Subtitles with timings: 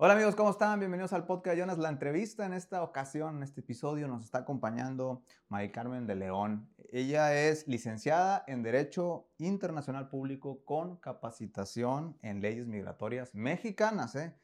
[0.00, 0.78] Hola amigos, ¿cómo están?
[0.78, 1.76] Bienvenidos al podcast Jonas.
[1.76, 6.68] La entrevista en esta ocasión, en este episodio, nos está acompañando Mari Carmen de León.
[6.92, 14.14] Ella es licenciada en Derecho Internacional Público con capacitación en leyes migratorias mexicanas.
[14.14, 14.36] ¿eh?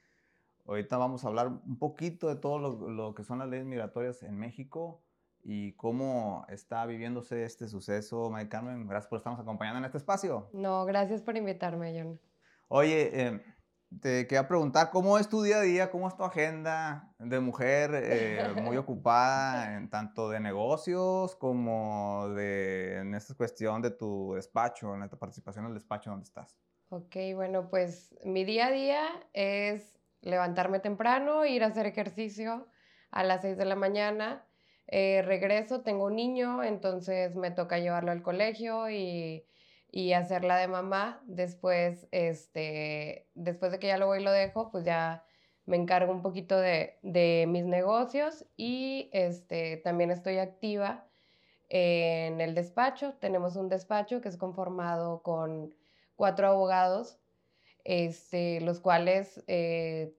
[0.67, 4.25] Ahorita vamos a hablar un poquito de todo lo, lo, que son las leyes migratorias
[4.25, 5.05] en México
[5.45, 8.29] y cómo está viviéndose este suceso.
[8.29, 10.48] Mari Carmen, gracias por estarnos acompañando en este espacio.
[10.52, 12.18] No, gracias por invitarme, John.
[12.66, 13.41] Oye, eh,
[14.01, 17.91] te quería preguntar cómo es tu día a día, cómo es tu agenda de mujer
[17.95, 24.95] eh, muy ocupada en tanto de negocios como de en esta cuestión de tu despacho,
[24.95, 26.59] en esta participación en el despacho donde estás.
[26.91, 32.66] Ok, bueno, pues mi día a día es levantarme temprano, ir a hacer ejercicio
[33.10, 34.45] a las 6 de la mañana.
[34.87, 39.46] Eh, regreso, tengo un niño, entonces me toca llevarlo al colegio y
[39.95, 41.23] y hacerla de mamá.
[41.25, 45.25] Después, este, después de que ya lo voy y lo dejo, pues ya
[45.66, 51.07] me encargo un poquito de, de mis negocios y este, también estoy activa
[51.68, 53.15] en el despacho.
[53.21, 55.73] Tenemos un despacho que es conformado con
[56.16, 57.21] cuatro abogados,
[57.85, 60.13] este, los cuales eh,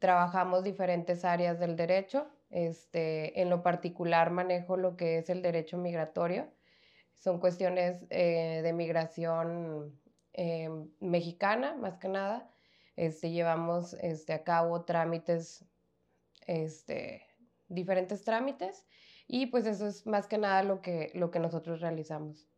[0.00, 2.26] trabajamos diferentes áreas del derecho.
[2.50, 6.48] Este, en lo particular manejo lo que es el derecho migratorio
[7.22, 9.96] son cuestiones eh, de migración
[10.32, 12.50] eh, mexicana, más que nada.
[12.96, 15.64] Este, llevamos este, a cabo trámites,
[16.48, 17.24] este,
[17.68, 18.86] diferentes trámites,
[19.28, 22.48] y pues eso es más que nada lo que, lo que nosotros realizamos.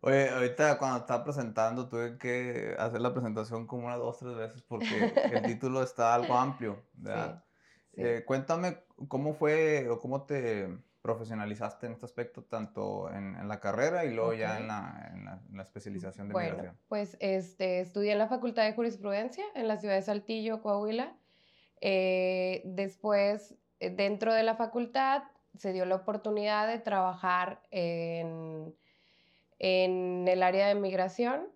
[0.00, 4.62] Oye, ahorita cuando estaba presentando tuve que hacer la presentación como una, dos, tres veces
[4.62, 7.44] porque el título está algo amplio, ¿verdad?
[7.92, 10.68] Eh, cuéntame cómo fue o cómo te
[11.02, 16.32] profesionalizaste en este aspecto, tanto en, la carrera y luego ya en la, especialización de
[16.32, 16.78] bueno, migración?
[16.88, 21.16] Pues este, estudié en la Facultad de Jurisprudencia en la ciudad de Saltillo, Coahuila.
[21.80, 25.22] Eh, después, eh, dentro de la facultad,
[25.56, 28.74] se dio la oportunidad de trabajar en,
[29.58, 31.48] en el área de migración.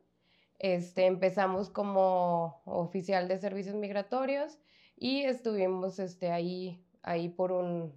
[0.59, 4.59] Este, empezamos como oficial de servicios migratorios
[4.97, 7.93] y estuvimos este, ahí, ahí por un,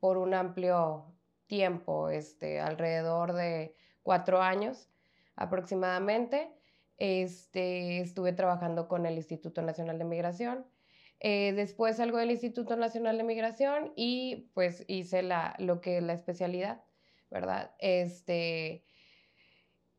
[0.00, 1.14] por un amplio
[1.46, 4.88] tiempo, este, alrededor de cuatro años
[5.36, 6.52] aproximadamente.
[6.96, 10.66] Este, estuve trabajando con el Instituto Nacional de Migración.
[11.20, 16.02] Eh, después salgo del Instituto Nacional de Migración y pues hice la, lo que es
[16.02, 16.82] la especialidad,
[17.30, 17.74] ¿verdad?
[17.78, 18.84] Este,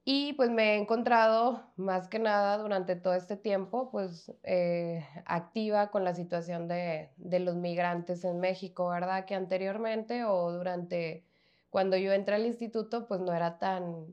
[0.03, 5.91] y pues me he encontrado más que nada durante todo este tiempo, pues eh, activa
[5.91, 9.25] con la situación de, de, los migrantes en México, ¿verdad?
[9.25, 11.23] Que anteriormente o durante
[11.69, 14.07] cuando yo entré al instituto, pues no era tan,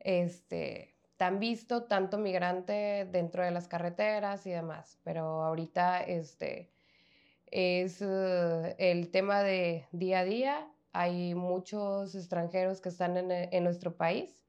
[0.00, 4.98] este, tan visto, tanto migrante dentro de las carreteras y demás.
[5.02, 6.70] Pero ahorita este,
[7.50, 10.72] es uh, el tema de día a día.
[10.92, 14.45] Hay muchos extranjeros que están en, en nuestro país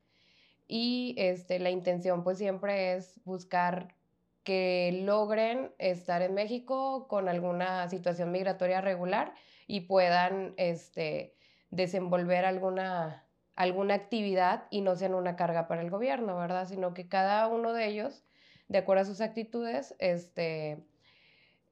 [0.68, 3.96] y este, la intención pues siempre es buscar
[4.44, 9.34] que logren estar en México con alguna situación migratoria regular
[9.68, 11.36] y puedan este,
[11.70, 13.26] desenvolver alguna,
[13.56, 16.68] alguna actividad y no sean una carga para el gobierno, ¿verdad?
[16.68, 18.24] Sino que cada uno de ellos,
[18.70, 20.86] de acuerdo a sus actitudes, este,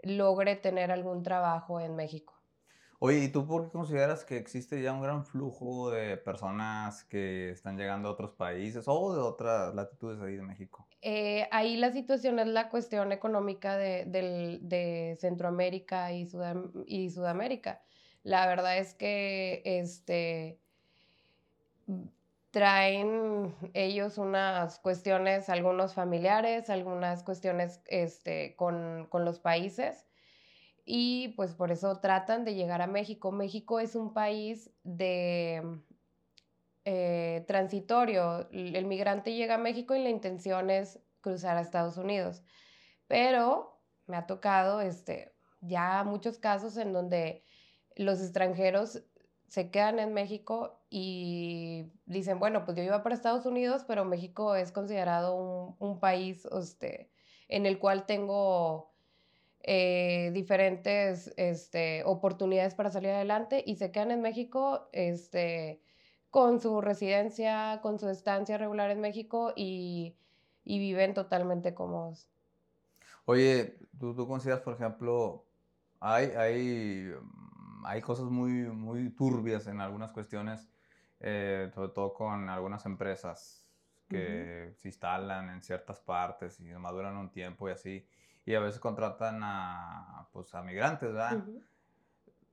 [0.02, 2.35] logre tener algún trabajo en México.
[3.00, 7.50] Oye, ¿y tú por qué consideras que existe ya un gran flujo de personas que
[7.50, 10.88] están llegando a otros países o de otras latitudes ahí de México?
[11.02, 14.06] Eh, ahí la situación es la cuestión económica de,
[14.62, 16.28] de Centroamérica y,
[16.88, 17.84] y, Sudamérica.
[18.24, 20.58] La verdad es que este,
[22.52, 30.06] traen ellos unas cuestiones, algunos familiares, algunas cuestiones este, con, con los países
[30.86, 33.32] y pues por eso tratan de llegar a México.
[33.32, 35.82] México es un país de
[36.86, 38.48] eh, transitorio.
[38.52, 42.44] El migrante llega a México y la intención es cruzar a Estados Unidos.
[43.08, 47.44] Pero me ha tocado este, ya muchos casos en donde
[47.96, 49.04] los extranjeros
[49.48, 54.56] se quedan en México y dicen, bueno, pues yo iba para Estados Unidos, pero México
[54.56, 57.10] es considerado un, un país este,
[57.48, 58.95] en el cual tengo
[59.68, 65.82] eh, diferentes este, oportunidades para salir adelante y se quedan en México este,
[66.30, 70.16] con su residencia, con su estancia regular en México y,
[70.64, 72.30] y viven totalmente cómodos.
[73.26, 75.48] Oye, ¿tú, tú consideras, por ejemplo,
[76.00, 80.70] hay, hay, mm, hay cosas muy, muy turbias en algunas cuestiones,
[81.22, 83.66] eh, sobre todo con algunas empresas
[84.08, 88.08] que se instalan en ciertas partes y maduran un tiempo y así
[88.46, 91.44] y a veces contratan a, pues, a migrantes, ¿verdad?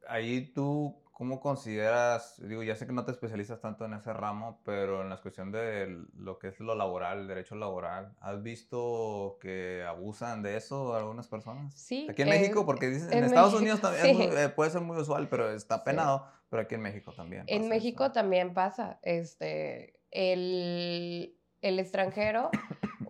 [0.09, 4.61] Ahí tú, ¿cómo consideras, digo, ya sé que no te especializas tanto en ese ramo,
[4.65, 9.39] pero en la cuestión de lo que es lo laboral, el derecho laboral, ¿has visto
[9.41, 11.75] que abusan de eso algunas personas?
[11.75, 12.07] Sí.
[12.11, 15.51] Aquí en México, porque dicen, en, Estados Unidos también eh, puede ser muy usual, pero
[15.51, 17.45] está penado, pero aquí en México también.
[17.49, 22.51] en México también pasa, este, el, el extranjero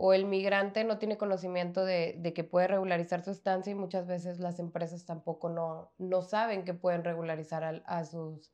[0.04, 4.40] o el migrante no tiene conocimiento de, que puede regularizar su estancia y muchas veces
[4.40, 8.52] las empresas tampoco no, no saben que pueden regularizar a, sus,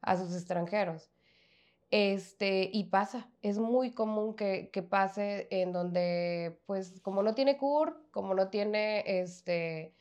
[0.00, 1.10] a sus extranjeros.
[1.90, 8.02] Este, y pasa, es muy común que, pase en donde, pues, como no tiene CUR,
[8.10, 9.94] como no tiene, este,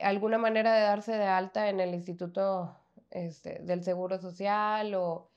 [0.00, 2.76] alguna manera de darse de alta en el Instituto
[3.10, 5.28] este, del Seguro Social o,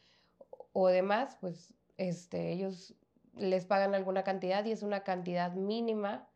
[0.71, 2.93] o demás, pues, este, ellos
[3.35, 6.27] les pagan alguna cantidad y es una cantidad mínima,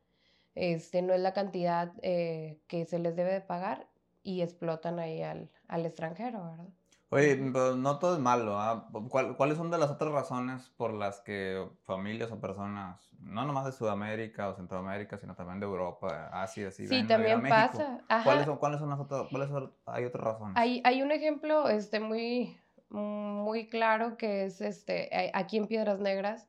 [0.55, 3.87] este, no es la cantidad eh, que se les debe de pagar
[4.23, 6.67] y explotan ahí al, al extranjero, ¿verdad?
[7.11, 8.59] Oye, pero no todo es malo.
[8.59, 8.87] ¿ah?
[9.35, 13.71] ¿Cuáles son de las otras razones por las que familias o personas, no nomás de
[13.71, 18.01] Sudamérica o Centroamérica, sino también de Europa, Asia, sí, sí también pasa.
[18.23, 19.49] ¿Cuáles son, ¿Cuáles son las otras, cuáles
[19.87, 20.55] hay otras razones?
[20.55, 22.55] Hay, hay un ejemplo este, muy,
[22.89, 26.47] muy claro que es este, aquí en Piedras Negras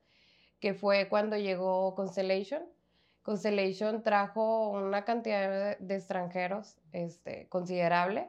[0.60, 2.62] que fue cuando llegó Constellation.
[3.22, 8.28] Constellation trajo una cantidad de, extranjeros este, considerable,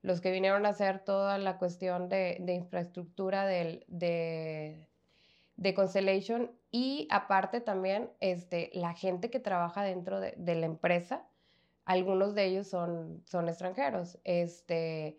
[0.00, 7.60] los que vinieron a hacer toda la cuestión de, infraestructura de, de, Constellation y aparte
[7.60, 11.24] también este, la gente que trabaja dentro de, la empresa,
[11.84, 15.18] algunos de ellos son, son extranjeros, este,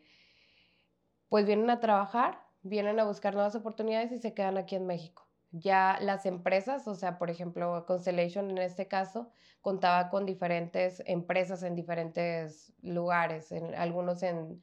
[1.30, 5.23] pues vienen a trabajar, vienen a buscar nuevas oportunidades y se quedan aquí en México
[5.54, 9.30] ya las empresas, o sea, por ejemplo, Constellation en este caso,
[9.62, 14.62] contaba con diferentes empresas en diferentes lugares, en, algunos en,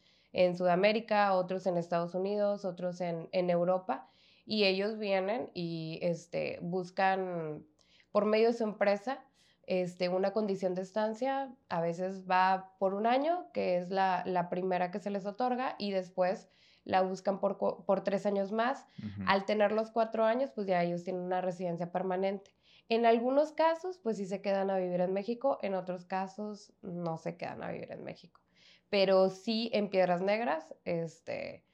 [0.56, 4.08] Sudamérica, otros en Estados Unidos, otros en, Europa,
[4.44, 7.64] y ellos vienen y este, buscan
[8.12, 9.24] por medio de su empresa
[9.66, 14.48] este, una condición de estancia, a veces va por un año, que es la, la
[14.48, 16.48] primera que se les otorga, y después
[16.84, 18.84] la buscan por, por tres años más.
[19.26, 22.52] Al tener los cuatro años, pues ya ellos tienen una residencia permanente.
[22.88, 27.18] En algunos casos, pues sí se quedan a vivir en México, en otros casos no
[27.18, 28.40] se quedan a vivir en México.
[28.88, 31.64] Pero sí en Piedras Negras, este,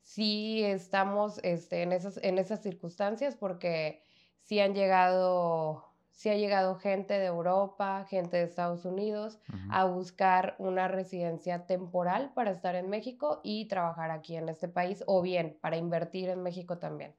[0.00, 4.02] sí estamos este, en, esas, en esas circunstancias porque
[4.40, 10.54] sí han llegado si ha llegado gente de Europa, gente de Estados Unidos a buscar
[10.58, 15.58] una residencia temporal para estar en México y trabajar aquí en este país o bien
[15.60, 17.14] para invertir en México también.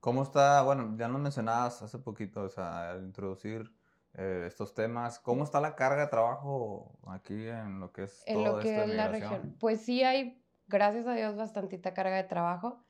[0.00, 0.62] ¿Cómo está?
[0.62, 3.72] Bueno, ya nos mencionabas hace poquito, o sea, al introducir
[4.14, 8.44] eh, estos temas, ¿cómo está la carga de trabajo aquí en lo que es en
[8.44, 9.56] lo que es la región?
[9.58, 12.85] Pues sí hay, gracias a Dios, bastantita carga de trabajo.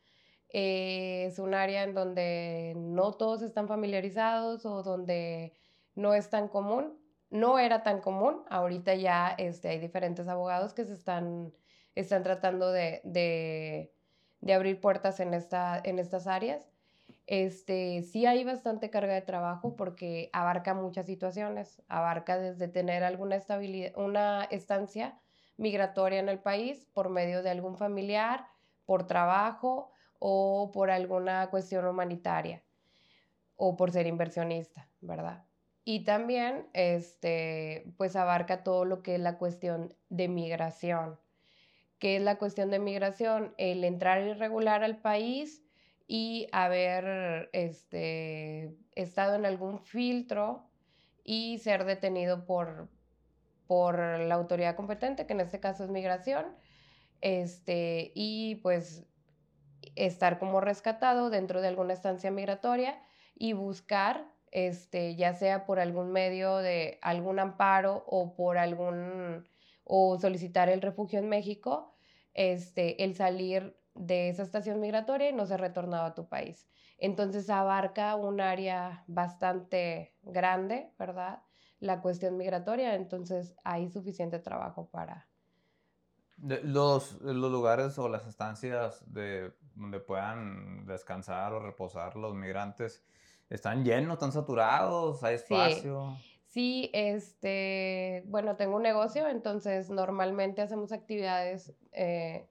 [0.50, 5.52] Eh, es un área en donde no todos están familiarizados o donde
[5.94, 6.98] no es tan común.
[7.30, 11.52] No era tan común, ahorita ya este, hay diferentes abogados que se están,
[11.96, 16.70] están tratando de, de, abrir puertas en, esta, en estas áreas.
[17.26, 23.34] Este, sí hay bastante carga de trabajo porque abarca muchas situaciones, abarca desde tener alguna
[23.34, 25.18] estabilidad, una estancia
[25.56, 28.46] migratoria en el país por medio de algún familiar,
[28.84, 32.62] por trabajo, o por alguna cuestión humanitaria
[33.56, 35.44] o por ser inversionista, ¿verdad?
[35.84, 41.18] Y también, este, pues abarca todo lo que es la cuestión de migración.
[41.98, 43.54] ¿Qué es la cuestión de migración?
[43.56, 45.64] El entrar irregular al país
[46.08, 50.68] y haber este, estado en algún filtro
[51.24, 52.88] y ser detenido por,
[53.66, 56.46] por la autoridad competente, que en este caso es migración,
[57.20, 59.04] este, y pues
[59.94, 63.00] estar como rescatado dentro de alguna estancia migratoria
[63.34, 69.48] y buscar, este, ya sea por algún medio de algún amparo o por algún,
[69.84, 71.94] o solicitar el refugio en México,
[72.34, 76.68] este, el salir de esa estación migratoria y no ser retornado a tu país.
[76.98, 81.42] Entonces abarca un área bastante grande, ¿verdad?
[81.78, 85.28] La cuestión migratoria, entonces hay suficiente trabajo para,
[86.38, 93.04] los, los lugares o las estancias de, donde puedan descansar o reposar los migrantes
[93.48, 96.16] están llenos, están saturados, hay espacio.
[96.46, 96.90] Sí.
[96.92, 102.46] este, bueno, tengo un negocio, entonces normalmente hacemos actividades eh,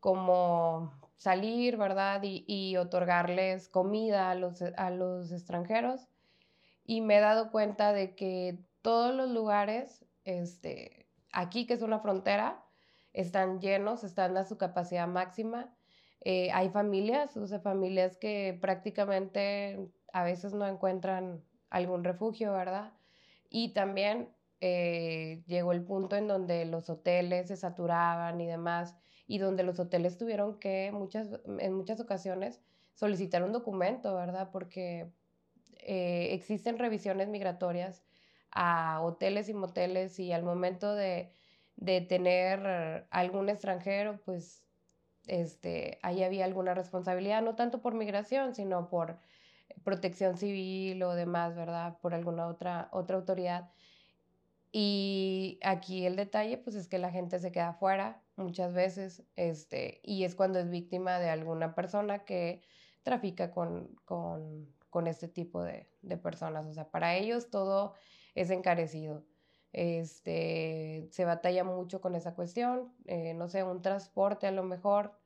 [0.00, 2.22] como salir, ¿verdad?
[2.22, 6.08] Y, y, otorgarles comida a los, a los extranjeros.
[6.86, 12.00] y me he dado cuenta de que todos los lugares, este, aquí que es una
[12.00, 12.62] frontera,
[13.14, 15.72] están llenos, están a su capacidad máxima.
[16.24, 22.94] Eh, hay familias, o sea, familias que prácticamente a veces no encuentran algún refugio, ¿verdad?
[23.50, 29.38] Y también eh, llegó el punto en donde los hoteles se saturaban y demás, y
[29.38, 31.28] donde los hoteles tuvieron que muchas,
[31.58, 32.60] en muchas ocasiones
[32.94, 34.50] solicitar un documento, ¿verdad?
[34.50, 35.12] Porque
[35.80, 38.02] eh, existen revisiones migratorias
[38.50, 41.30] a hoteles y moteles y al momento de,
[42.08, 44.63] tener algún extranjero, pues
[45.26, 49.18] este, ahí había alguna responsabilidad, no tanto por migración, sino por
[49.82, 51.98] protección civil o demás, ¿verdad?
[52.00, 53.70] Por alguna otra, otra autoridad.
[54.72, 60.00] Y aquí el detalle, pues es que la gente se queda afuera muchas veces, este,
[60.02, 62.62] y es cuando es víctima de alguna persona que
[63.04, 65.86] trafica con, con, este tipo de,
[66.22, 66.66] personas.
[66.66, 67.94] O sea, para ellos todo
[68.34, 69.24] es encarecido.
[69.74, 72.92] Este, se batalla mucho con esa cuestión.
[73.06, 75.18] Eh, no sé, un transporte a lo mejor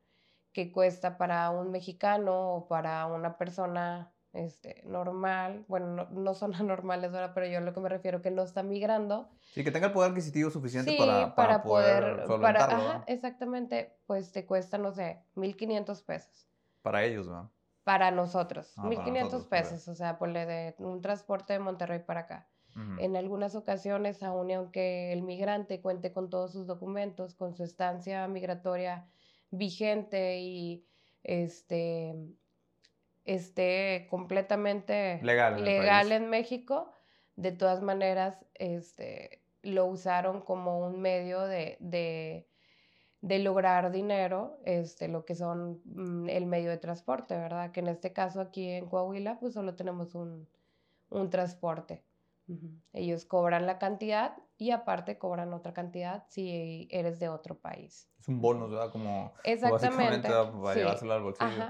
[0.52, 7.12] que cuesta para un mexicano o para una persona este, normal, bueno, no, son anormales
[7.12, 9.28] ahora, pero yo lo que me refiero que no está migrando.
[9.52, 14.46] Sí, que tenga el poder adquisitivo suficiente para, para, poder, para, ajá, exactamente, pues te
[14.46, 16.48] cuesta, no sé, 1.500 pesos.
[16.82, 17.50] Para ellos, ¿no?
[17.84, 22.48] Para nosotros, 1.500 pesos, o sea, ponle de un transporte de Monterrey para acá.
[22.98, 27.64] En algunas ocasiones, aun y aunque el migrante cuente con todos sus documentos, con su
[27.64, 29.08] estancia migratoria
[29.50, 30.84] vigente y
[31.24, 32.14] este
[33.28, 36.92] esté completamente legal, en, México,
[37.36, 42.46] de todas maneras este, lo usaron como un medio de,
[43.20, 47.70] lograr dinero, este, lo que son mm, el medio de transporte, ¿verdad?
[47.70, 50.48] Que en este caso aquí en Coahuila, pues solo tenemos un,
[51.30, 52.02] transporte.
[52.92, 58.10] Ellos cobran la cantidad y aparte cobran otra cantidad si eres de otro país.
[58.20, 58.90] Es un bonus, ¿verdad?
[58.90, 60.28] Como Exactamente.
[60.28, 61.64] para llevárselo al bolsillo.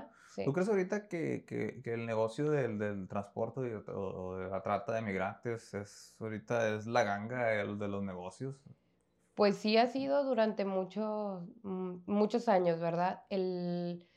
[0.44, 4.94] ¿Tú crees ahorita que, que, que el negocio del, del transporte o de la trata
[4.94, 8.62] de migrantes es ahorita es la ganga de, de los negocios?
[9.35, 13.23] Pues sí ha sido durante muchos mm, muchos años, ¿verdad?
[13.30, 14.08] El,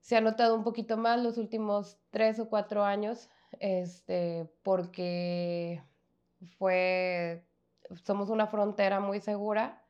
[0.00, 3.30] se ha notado un poquito más los últimos tres o cuatro años,
[3.62, 5.80] este, porque
[6.58, 7.46] fue,
[8.02, 9.84] somos una frontera muy segura,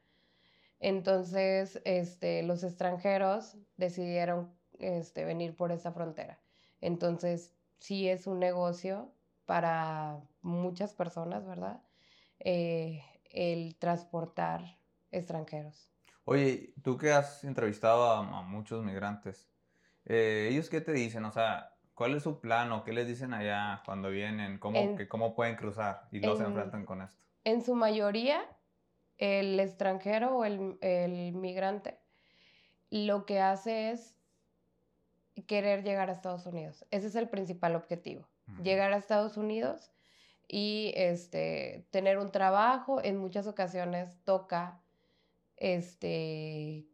[0.78, 6.38] entonces este, los extranjeros decidieron este, venir por esa frontera.
[6.82, 9.10] Entonces, sí es un negocio
[9.46, 11.80] para muchas personas, ¿verdad?
[12.40, 14.76] Eh, el transportar
[15.12, 15.88] extranjeros.
[16.24, 19.48] Oye, tú que has entrevistado a, muchos migrantes,
[20.04, 21.24] eh, ¿ellos qué te dicen?
[21.24, 21.71] O sea,
[22.02, 24.58] ¿cuál es su plan o qué les dicen allá cuando vienen?
[24.58, 27.22] ¿Cómo, que, cómo pueden cruzar y no se enfrentan con esto?
[27.44, 28.44] En su mayoría,
[29.18, 32.00] el extranjero o el, el migrante
[32.90, 34.16] lo que hace es
[35.46, 36.84] querer llegar a Estados Unidos.
[36.90, 38.26] Ese es el principal objetivo.
[38.64, 39.92] Llegar a Estados Unidos
[40.48, 43.00] y este, tener un trabajo.
[43.00, 44.80] En muchas ocasiones toca
[45.56, 46.84] este,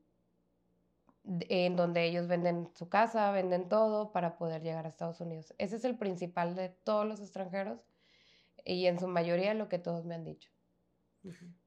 [1.49, 5.55] en donde ellos venden su casa, venden todo para poder llegar a Estados Unidos.
[5.59, 7.81] Ese es el principal de todos los extranjeros
[8.65, 10.51] y en su mayoría lo que todos me han dicho.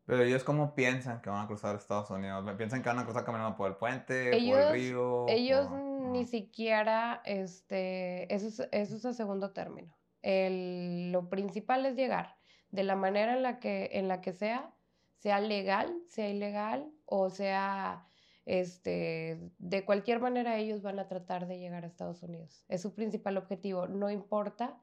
[0.05, 2.49] Pero ellos cómo piensan que van a cruzar Estados Unidos?
[2.57, 5.25] ¿Piensan que van a cruzar caminando por el puente, por el río?
[5.27, 9.95] Ellos ni siquiera, este, eso es, eso es a segundo término.
[10.21, 12.37] El, lo principal es llegar
[12.69, 14.73] de la manera en la que, en la que sea,
[15.17, 18.07] sea legal, sea ilegal o sea,
[18.45, 22.65] este, de cualquier manera ellos van a tratar de llegar a Estados Unidos.
[22.67, 24.77] Es su principal objetivo, no importa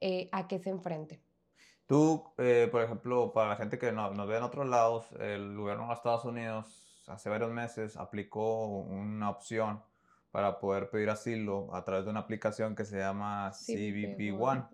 [0.00, 1.20] eh, a qué se enfrenten.
[1.86, 5.56] Tú, eh, por ejemplo, para la gente que no, nos ve en otros lados, el
[5.56, 9.82] gobierno de Estados Unidos hace varios meses aplicó una opción
[10.30, 14.64] para poder pedir asilo a través de una aplicación que se llama CBP One.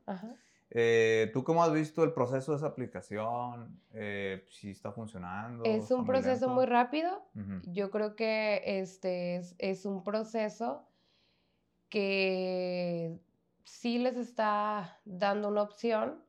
[0.71, 3.81] Eh, ¿Tú cómo has visto el proceso de esa aplicación?
[3.95, 5.65] Eh, si está funcionando.
[5.65, 7.23] Es un proceso muy rápido.
[7.67, 10.89] Yo creo que este es, es, un proceso
[11.89, 13.19] que
[13.65, 16.23] sí les está dando una opción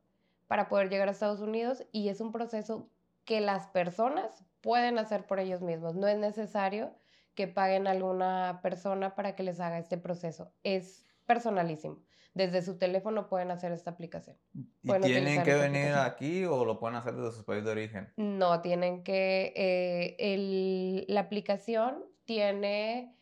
[0.48, 2.90] para poder llegar a Estados Unidos y es un proceso
[3.26, 5.96] que las personas pueden hacer por ellos mismos.
[5.96, 6.94] No es necesario
[7.36, 10.52] que paguen a alguna persona para que les haga este proceso.
[10.64, 12.00] Es personalísimo.
[12.38, 14.38] Desde su teléfono pueden hacer esta aplicación.
[14.84, 18.14] ¿Y tienen que venir aquí o lo pueden hacer desde su país de origen?
[18.16, 19.54] No, tienen que...
[19.56, 23.16] Eh, la aplicación tiene,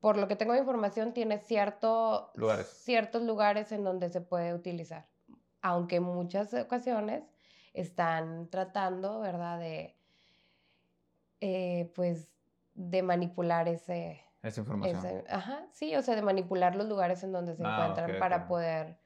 [0.00, 2.32] por lo que tengo de información, tiene cierto,
[2.64, 5.06] ciertos lugares en donde se puede utilizar
[5.62, 7.24] aunque en muchas ocasiones
[7.74, 9.58] están tratando, ¿verdad?
[9.58, 9.96] De,
[11.40, 12.34] eh, pues,
[12.74, 14.24] de manipular ese...
[14.48, 15.22] Esa información.
[15.28, 18.98] ajá, sí, o sea, de manipular los lugares en donde se ah, encuentran para poder...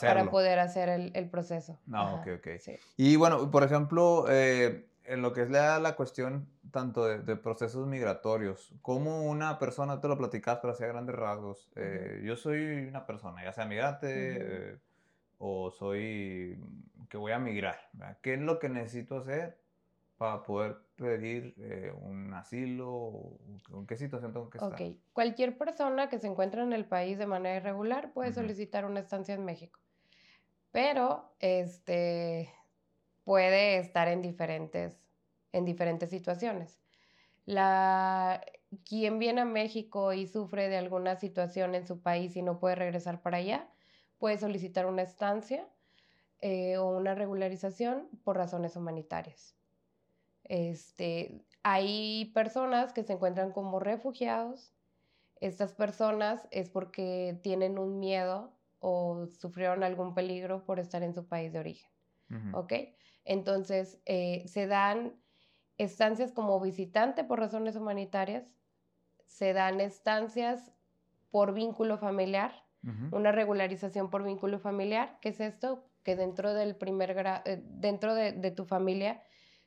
[0.00, 1.78] Para poder hacer el, proceso.
[1.84, 2.48] No, ok, ok.
[2.96, 7.86] Y bueno, por ejemplo, eh, en lo que es la, la cuestión tanto de, procesos
[7.86, 13.06] migratorios, como una persona, te lo platicas, pero hacía grandes rasgos, eh, yo soy una
[13.06, 14.78] persona, ya sea migrante eh,
[15.38, 16.58] o soy
[17.08, 17.78] que voy a migrar,
[18.22, 19.56] ¿qué es lo que necesito hacer
[20.16, 23.38] para poder pedir eh, un asilo?
[23.72, 24.72] ¿En qué situación tengo que estar?
[24.72, 29.00] Ok, cualquier persona que se encuentre en el país de manera irregular puede solicitar una
[29.00, 29.80] estancia en México,
[30.70, 32.52] pero este
[33.24, 35.04] puede estar en diferentes
[35.52, 36.80] en diferentes situaciones.
[37.46, 38.44] La,
[38.84, 42.74] quien viene a México y sufre de alguna situación en su país y no puede
[42.74, 43.68] regresar para allá,
[44.18, 45.68] puede solicitar una estancia
[46.40, 49.54] eh, o una regularización por razones humanitarias.
[50.44, 54.72] Este, hay personas que se encuentran como refugiados.
[55.40, 61.26] Estas personas es porque tienen un miedo o sufrieron algún peligro por estar en su
[61.26, 61.90] país de origen.
[62.52, 62.72] ¿Ok?
[63.24, 65.14] Entonces, eh, se dan
[65.78, 68.44] estancias como visitante por razones humanitarias,
[69.26, 70.72] se dan estancias
[71.30, 72.62] por vínculo familiar,
[73.12, 75.18] una regularización por vínculo familiar.
[75.22, 75.86] ¿Qué es esto?
[76.02, 79.22] Que dentro del primer eh, dentro de, tu familia,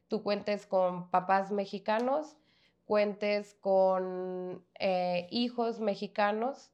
[0.08, 2.38] tú cuentes con papás mexicanos,
[2.86, 6.72] cuentes con eh, hijos mexicanos,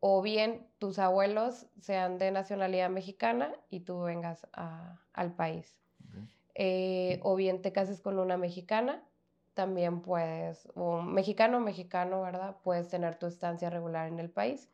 [0.00, 4.46] o bien tus abuelos sean de nacionalidad mexicana y tú vengas
[5.12, 5.76] al país.
[6.54, 9.02] Eh, o bien te cases con una mexicana,
[9.54, 12.56] también puedes, o mexicano o mexicano, ¿verdad?
[12.64, 14.70] Puedes tener tu estancia regular en el país.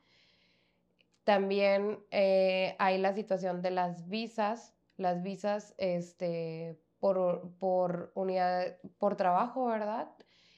[1.24, 9.14] También eh, hay la situación de las visas, las visas este, por, por, unidad, por
[9.16, 10.08] trabajo, ¿verdad?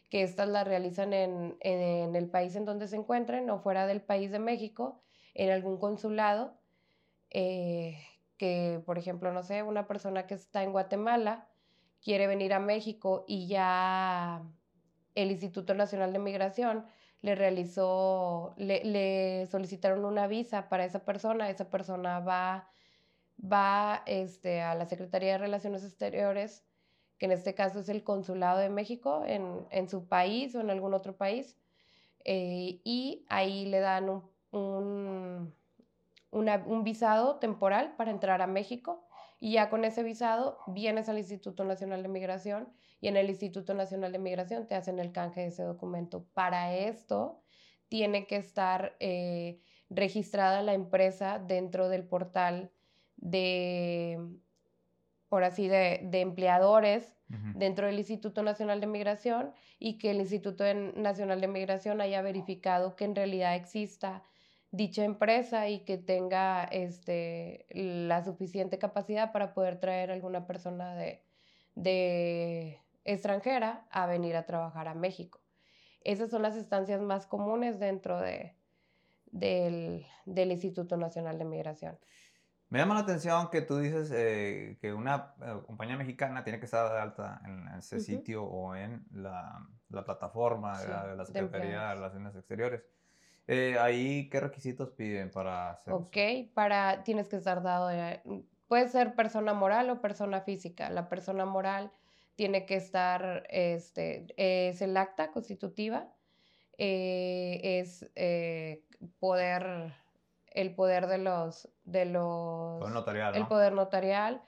[0.08, 4.00] Que estas las realizan en, en, el país en donde se encuentren o fuera del
[4.00, 5.02] país de México,
[5.34, 6.54] en algún consulado.
[7.28, 7.98] Eh,
[8.38, 11.50] que, por ejemplo, no sé, una persona que está en Guatemala
[12.02, 14.42] quiere venir a México y ya
[15.14, 16.86] el Instituto Nacional de Migración
[17.20, 22.70] le realizó, le, solicitaron una visa para esa persona, esa persona va,
[23.40, 26.64] va este, a la Secretaría de Relaciones Exteriores,
[27.18, 30.94] que en este caso es el Consulado de México en, su país o en algún
[30.94, 31.56] otro país,
[32.24, 35.54] eh, y ahí le dan un
[36.30, 39.04] un visado temporal para entrar a México
[39.40, 42.68] y ya con ese visado vienes al Instituto Nacional de Migración
[43.00, 46.26] y en el Instituto Nacional de Migración te hacen el canje de ese documento.
[46.34, 47.40] Para esto
[47.88, 52.72] tiene que estar eh, registrada la empresa dentro del portal
[53.18, 54.18] de,
[55.30, 57.14] ahora sí, de, empleadores
[57.54, 62.96] dentro del Instituto Nacional de Migración y que el Instituto Nacional de Migración haya verificado
[62.96, 64.22] que en realidad exista
[64.70, 70.94] dicha empresa y que tenga este, la suficiente capacidad para poder traer a alguna persona
[70.94, 71.22] de,
[71.74, 75.40] de extranjera a venir a trabajar a México.
[76.02, 78.54] Esas son las estancias más comunes dentro de,
[79.30, 81.98] del, del Instituto Nacional de Migración.
[82.70, 86.66] Me llama la atención que tú dices eh, que una eh, compañía mexicana tiene que
[86.66, 91.94] estar de alta en ese sitio o en la, la plataforma de, la, Secretaría de
[91.94, 92.82] Relaciones Exteriores.
[93.46, 96.16] Eh, ahí, ¿qué requisitos piden para hacer Ok,
[96.52, 97.88] para, tienes que estar dado,
[98.68, 100.90] puede ser persona moral o persona física.
[100.90, 101.90] La persona moral
[102.36, 106.12] tiene que estar, este, es el acta constitutiva,
[106.76, 108.84] eh, es eh,
[109.18, 109.94] poder,
[110.52, 114.42] el poder de los, de los, poder notarial, el poder notarial.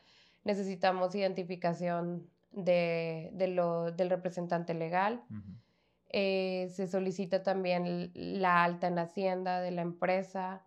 [0.44, 5.22] Necesitamos identificación de, de lo, del representante legal.
[6.08, 10.62] Eh, se solicita también la alta en Hacienda de la empresa.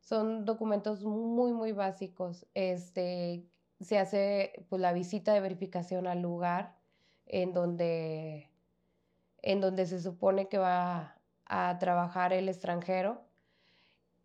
[0.00, 2.46] Son documentos muy, muy básicos.
[2.54, 3.44] Este,
[3.80, 6.76] se hace pues, la visita de verificación al lugar
[7.26, 8.50] en donde,
[9.42, 13.25] en donde se supone que va a trabajar el extranjero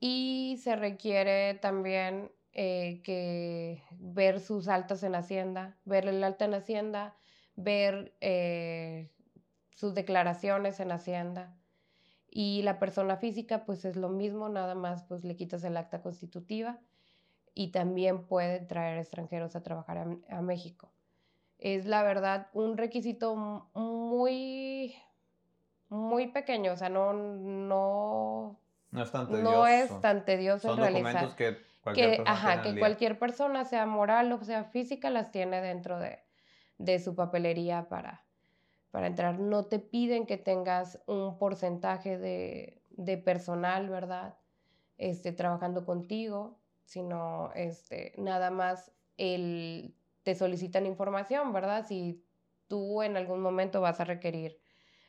[0.02, 6.56] y se requiere también eh, que ver sus altas en Hacienda, ver el alta en
[6.56, 7.16] Hacienda,
[7.56, 9.12] ver eh,
[9.76, 11.56] sus declaraciones en Hacienda.
[12.32, 16.02] Y la persona física, pues es lo mismo, nada más pues le quitas el acta
[16.02, 16.80] constitutiva
[17.54, 20.92] y también puede traer extranjeros a trabajar a, México.
[21.60, 23.36] Es la verdad un requisito
[23.76, 24.96] muy,
[25.90, 28.58] muy pequeño, o sea, no, no,
[28.92, 29.52] no es tan tedioso.
[29.52, 34.44] No es tan tedioso Son documentos que que, ajá, que cualquier persona, sea moral o
[34.44, 36.20] sea física, las tiene dentro de,
[36.78, 38.24] de su papelería para,
[38.92, 39.40] para entrar.
[39.40, 44.38] No te piden que tengas un porcentaje de, de personal, ¿verdad?
[44.98, 51.88] Este, trabajando contigo, sino este, nada más el, te solicitan información, ¿verdad?
[51.88, 52.24] Si
[52.68, 54.62] tú en algún momento vas a requerir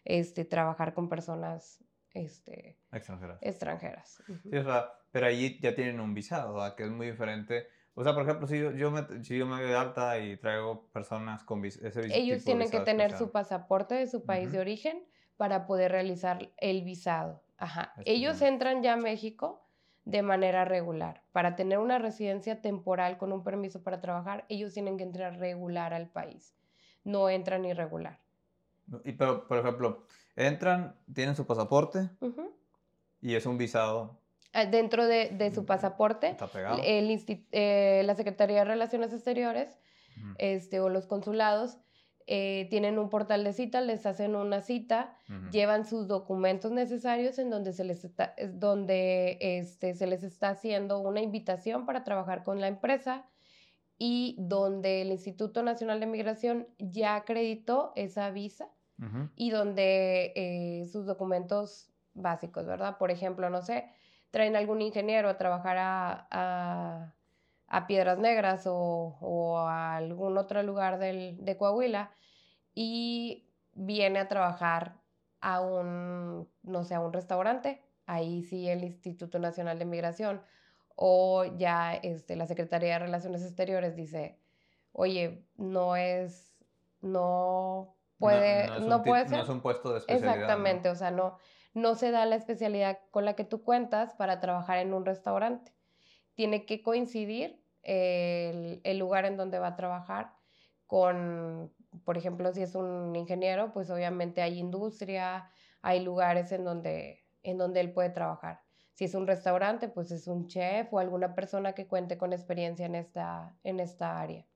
[0.05, 3.39] este, trabajar con personas este, extranjeras.
[3.41, 4.23] extranjeras.
[4.43, 6.75] Sí, o sea, pero allí ya tienen un visado, ¿verdad?
[6.75, 7.67] que es muy diferente.
[7.95, 11.45] O sea, por ejemplo, si yo, me, si yo me doy alta y traigo personas
[11.45, 12.05] con ese visado.
[12.09, 15.05] Ellos tienen que tener su pasaporte de su país de origen
[15.37, 17.43] para poder realizar el visado.
[17.59, 17.93] Ajá.
[18.07, 19.63] Ellos entran ya a México
[20.05, 21.23] de manera regular.
[21.33, 25.95] Para tener una residencia temporal con un permiso para trabajar, ellos tienen que entrar regular
[25.95, 26.57] al país.
[27.05, 28.21] No entran irregular.
[29.05, 32.11] Y pero, por ejemplo, entran, tienen su pasaporte
[33.21, 34.19] y es un visado.
[34.53, 36.37] Ah, dentro de, su pasaporte,
[36.85, 39.79] el, eh, la Secretaría de Relaciones Exteriores
[40.39, 41.79] este, o los consulados
[42.27, 45.17] eh, tienen un portal de cita, les hacen una cita,
[45.51, 51.01] llevan sus documentos necesarios en donde se les está, donde este, se les está haciendo
[51.01, 53.25] una invitación para trabajar con la empresa
[53.99, 58.69] y donde el Instituto Nacional de Migración ya acreditó esa visa
[59.37, 62.99] y donde eh, sus documentos básicos, ¿verdad?
[62.99, 63.91] Por ejemplo, no sé,
[64.31, 67.15] traen algún ingeniero a trabajar a
[67.73, 72.11] a Piedras Negras o, a algún otro lugar de Coahuila
[72.75, 75.01] y viene a trabajar
[75.41, 80.43] a un, no sé, a un restaurante, ahí sí el Instituto Nacional de Migración
[80.97, 84.39] o ya este, la Secretaría de Relaciones Exteriores dice,
[84.93, 86.53] oye, no es,
[87.01, 89.39] no puede, no, puede ser.
[89.39, 90.35] No es un puesto de especialidad.
[90.35, 91.37] Exactamente, o sea, no,
[91.75, 95.73] no se da la especialidad con la que tú cuentas para trabajar en un restaurante.
[96.35, 100.33] Tiene que coincidir el, lugar en donde va a trabajar
[100.87, 101.73] con,
[102.05, 107.59] por ejemplo, si es un ingeniero, pues obviamente hay industria, hay lugares en donde, en
[107.59, 108.61] donde él puede trabajar.
[108.95, 112.87] Si es un restaurante, pues es un chef o alguna persona que cuente con experiencia
[112.87, 114.47] en esta, en esta área.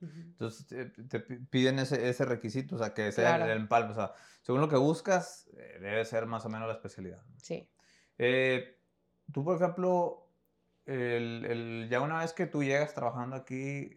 [0.00, 3.90] Entonces te, piden ese, ese, requisito, o sea, que sea el, empalme.
[3.90, 7.22] O sea, según lo que buscas, eh, debe ser más o menos la especialidad.
[7.36, 7.68] Sí.
[8.16, 8.78] Eh,
[9.32, 10.28] tú, por ejemplo,
[10.86, 13.90] ya una vez que tú llegas trabajando aquí,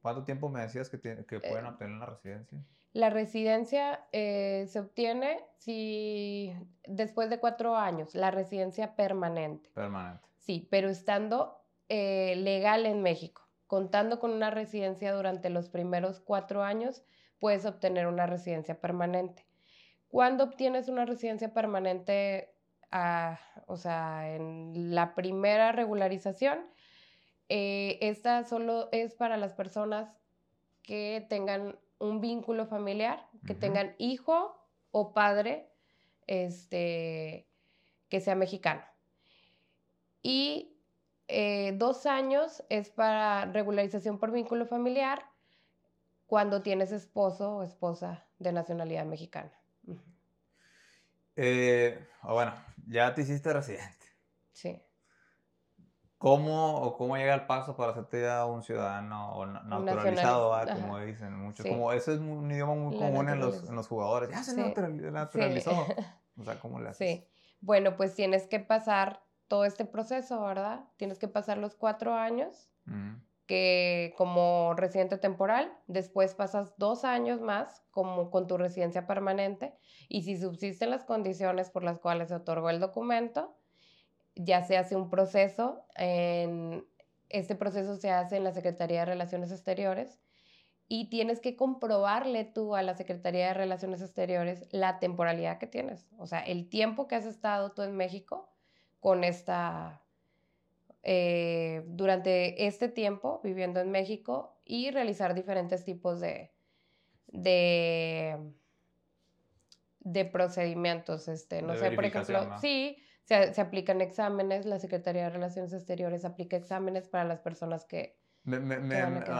[0.00, 2.64] ¿cuánto tiempo me decías que, que pueden eh, obtener la residencia?
[2.94, 6.54] La residencia eh, se obtiene si
[6.86, 9.70] después de cuatro años, la residencia permanente.
[9.74, 10.28] Permanente.
[10.38, 16.62] Sí, pero estando eh, legal en México, contando con una residencia durante los primeros cuatro
[16.62, 17.02] años,
[17.38, 19.46] puedes obtener una residencia permanente.
[20.08, 22.54] ¿Cuándo obtienes una residencia permanente
[23.66, 26.60] o sea, en la primera regularización,
[27.48, 30.08] eh, esta solo es para las personas
[30.82, 34.56] que tengan un vínculo familiar, que tengan hijo
[34.92, 35.68] o padre
[36.26, 37.48] este,
[38.08, 38.82] que sea mexicano.
[40.22, 40.73] Y
[41.28, 45.24] eh, dos años es para regularización por vínculo familiar
[46.26, 49.52] cuando tienes esposo o esposa de nacionalidad mexicana.
[51.36, 52.52] Eh, bueno,
[52.86, 54.06] ya te hiciste residente.
[54.52, 54.80] Sí.
[56.18, 61.36] ¿Cómo o cómo llega el paso para hacerte ya un ciudadano o naturalizado, como dicen
[61.36, 61.66] muchos?
[61.66, 64.30] Como ese es un idioma muy común en los, en los, jugadores.
[64.30, 65.86] Ya se naturalizó.
[66.36, 67.08] O sea, ¿cómo le haces?
[67.08, 67.28] Sí.
[67.60, 69.23] Bueno, pues tienes que pasar
[69.54, 70.80] todo este proceso, ¿verdad?
[70.96, 72.72] Tienes que pasar los cuatro años
[73.46, 79.72] que como residente temporal, después pasas dos años más como con tu residencia permanente
[80.08, 83.56] y si subsisten las condiciones por las cuales se otorgó el documento,
[84.34, 86.84] ya se hace un proceso, en,
[87.28, 90.18] este proceso se hace en la Secretaría de Relaciones Exteriores
[90.88, 96.08] y tienes que comprobarle tú a la Secretaría de Relaciones Exteriores la temporalidad que tienes,
[96.18, 98.50] o sea, el tiempo que has estado tú en México
[99.04, 100.00] con esta
[101.02, 106.54] eh, durante este tiempo viviendo en México y realizar diferentes tipos de,
[107.26, 108.38] de,
[110.00, 111.28] de procedimientos.
[111.28, 116.24] Este, no sé, por ejemplo, sí, se, se, aplican exámenes, la Secretaría de Relaciones Exteriores
[116.24, 118.18] aplica exámenes para las personas que...
[118.44, 118.78] Me, me,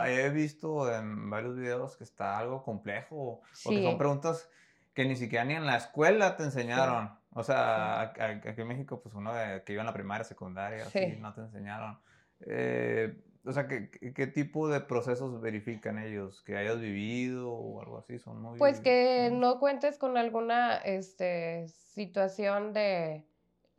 [0.08, 4.50] he visto en varios videos que está algo complejo, porque son preguntas
[4.92, 7.18] que ni siquiera ni en la escuela te enseñaron.
[7.34, 9.32] O sea, aquí en México, pues uno
[9.66, 11.98] que iba en la primaria, secundaria, así, no te enseñaron.
[12.46, 13.12] Eh,
[13.44, 16.42] o sea, ¿qué, ¿qué, tipo de procesos verifican ellos?
[16.42, 18.18] ¿Que hayas vivido o algo así?
[18.18, 18.58] Son muy...
[18.58, 23.26] Pues que no cuentes con alguna este, situación de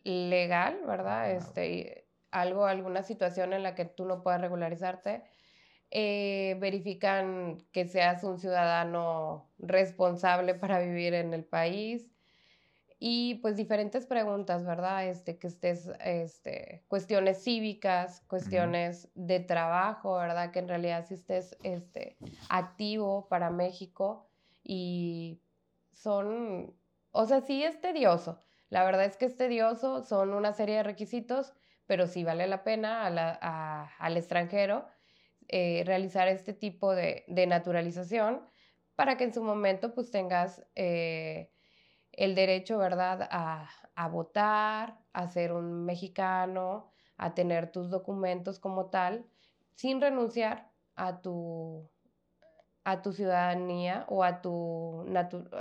[0.04, 1.32] legal, ¿verdad?
[1.32, 5.24] este, algo, alguna situación en la que tú no puedas regularizarte,
[5.92, 12.15] eh, verifican que seas un ciudadano responsable para vivir en el país
[13.00, 15.08] y pues diferentes preguntas, ¿verdad?
[15.08, 20.52] Este, que estés, este, cuestiones cívicas, cuestiones de trabajo, ¿verdad?
[20.52, 22.18] Que en realidad si estés este,
[22.50, 24.28] activo para México
[24.64, 25.42] y
[25.92, 26.74] son,
[27.12, 28.42] o sea, sí es tedioso.
[28.70, 31.54] La verdad es que es tedioso, son una serie de requisitos,
[31.86, 34.88] pero sí vale la pena al extranjero
[35.48, 38.42] eh, realizar este tipo de, naturalización
[38.96, 41.52] para que en su momento pues tengas eh,
[42.18, 49.26] el derecho, ¿verdad?, a, votar, a ser un mexicano, a tener tus documentos como tal,
[49.76, 51.90] sin renunciar a tu,
[52.84, 55.06] a tu ciudadanía o a tu,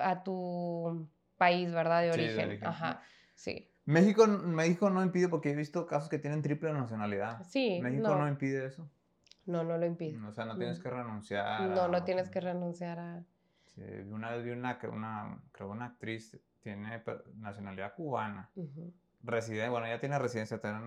[0.01, 2.03] a tu país, ¿verdad?
[2.03, 2.65] De origen.
[2.65, 3.03] Ajá,
[3.35, 3.71] sí.
[3.87, 7.43] México, México no impide, porque he visto casos que tienen triple nacionalidad.
[7.45, 7.81] Sí.
[7.83, 8.89] ¿México no, impide eso?
[9.47, 10.19] No, no lo impide.
[10.27, 11.69] O sea, no tienes que renunciar.
[11.71, 13.25] No, no tienes que renunciar a...
[13.75, 17.03] Sí, una vez vi una, una, creo una actriz, tiene
[17.37, 18.51] nacionalidad cubana.
[19.23, 20.79] Reside, bueno, ya tiene residencia, tiene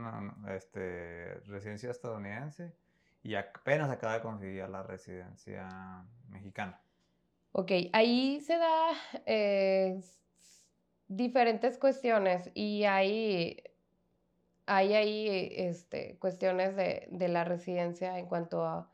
[0.50, 2.74] este, residencia estadounidense
[3.24, 6.80] y apenas acaba de conseguir la residencia mexicana.
[7.52, 8.92] Ok, ahí se da
[9.26, 10.00] eh,
[11.08, 13.64] diferentes cuestiones y hay,
[14.66, 18.90] hay ahí este, cuestiones de, de, la residencia en cuanto a,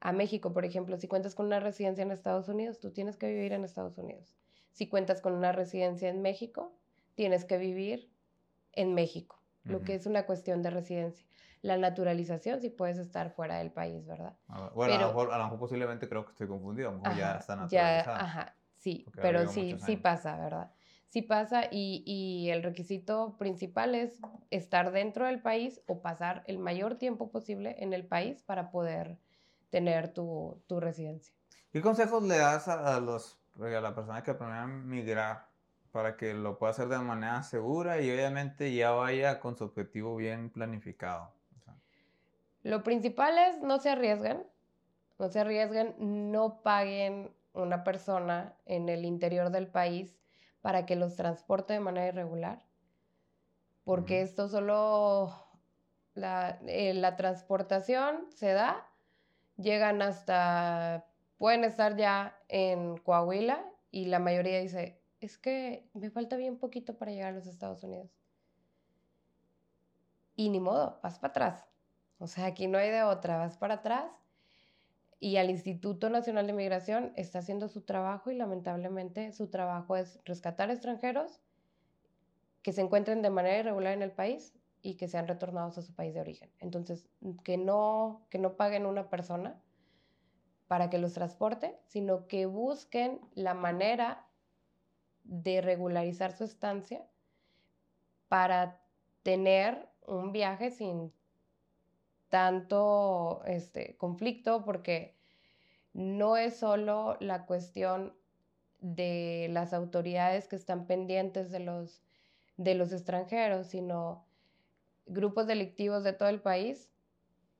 [0.00, 3.28] a, México, por ejemplo, si cuentas con una residencia en Estados Unidos, tú tienes que
[3.28, 4.36] vivir en Estados Unidos.
[4.72, 6.72] Si cuentas con una residencia en México,
[7.14, 8.10] tienes que vivir
[8.72, 11.26] en México, lo que es una cuestión de residencia.
[11.62, 14.34] La naturalización si puedes estar fuera del país, ¿verdad?
[14.48, 16.98] Ah, bueno, a, lo mejor, a, lo mejor, posiblemente creo que estoy confundido, a lo
[16.98, 18.16] mejor ya está naturalizado.
[18.16, 20.70] Ya, ajá, sí, pero sí, sí pasa, ¿verdad?
[21.10, 26.96] sí pasa y, el requisito principal es estar dentro del país o pasar el mayor
[26.96, 29.18] tiempo posible en el país para poder
[29.70, 31.34] tener tu, residencia.
[31.72, 35.48] ¿Qué consejos le das a, los, a la persona que planea migrar
[35.92, 40.16] para que lo pueda hacer de manera segura y obviamente ya vaya con su objetivo
[40.16, 41.32] bien planificado?
[42.62, 44.46] Lo principal es no se arriesguen,
[45.18, 50.16] no se arriesguen, no paguen una persona en el interior del país
[50.60, 52.62] para que los transporte de manera irregular,
[53.84, 55.34] porque esto solo,
[56.16, 58.86] eh, la, transportación se da,
[59.60, 61.06] llegan hasta,
[61.38, 66.96] pueden estar ya en Coahuila y la mayoría dice, es que me falta bien poquito
[66.96, 68.10] para llegar a los Estados Unidos.
[70.36, 71.66] Y ni modo, vas para atrás.
[72.18, 74.10] O sea, aquí no hay de otra, vas para atrás
[75.20, 80.18] y al Instituto Nacional de Migración está haciendo su trabajo y lamentablemente su trabajo es
[80.24, 81.40] rescatar extranjeros
[82.62, 85.94] que se encuentren de manera irregular en el país y que sean retornados a su
[85.94, 86.50] país de origen.
[86.58, 87.08] Entonces,
[87.44, 89.60] que no, que no paguen una persona
[90.68, 94.26] para que los transporte, sino que busquen la manera
[95.24, 97.06] de regularizar su estancia
[98.28, 98.80] para
[99.22, 101.12] tener un viaje sin
[102.28, 105.16] tanto este, conflicto porque
[105.92, 108.14] no es solo la cuestión
[108.80, 112.02] de las autoridades que están pendientes de los,
[112.56, 114.24] de los extranjeros, sino
[115.06, 116.90] grupos delictivos de todo el país.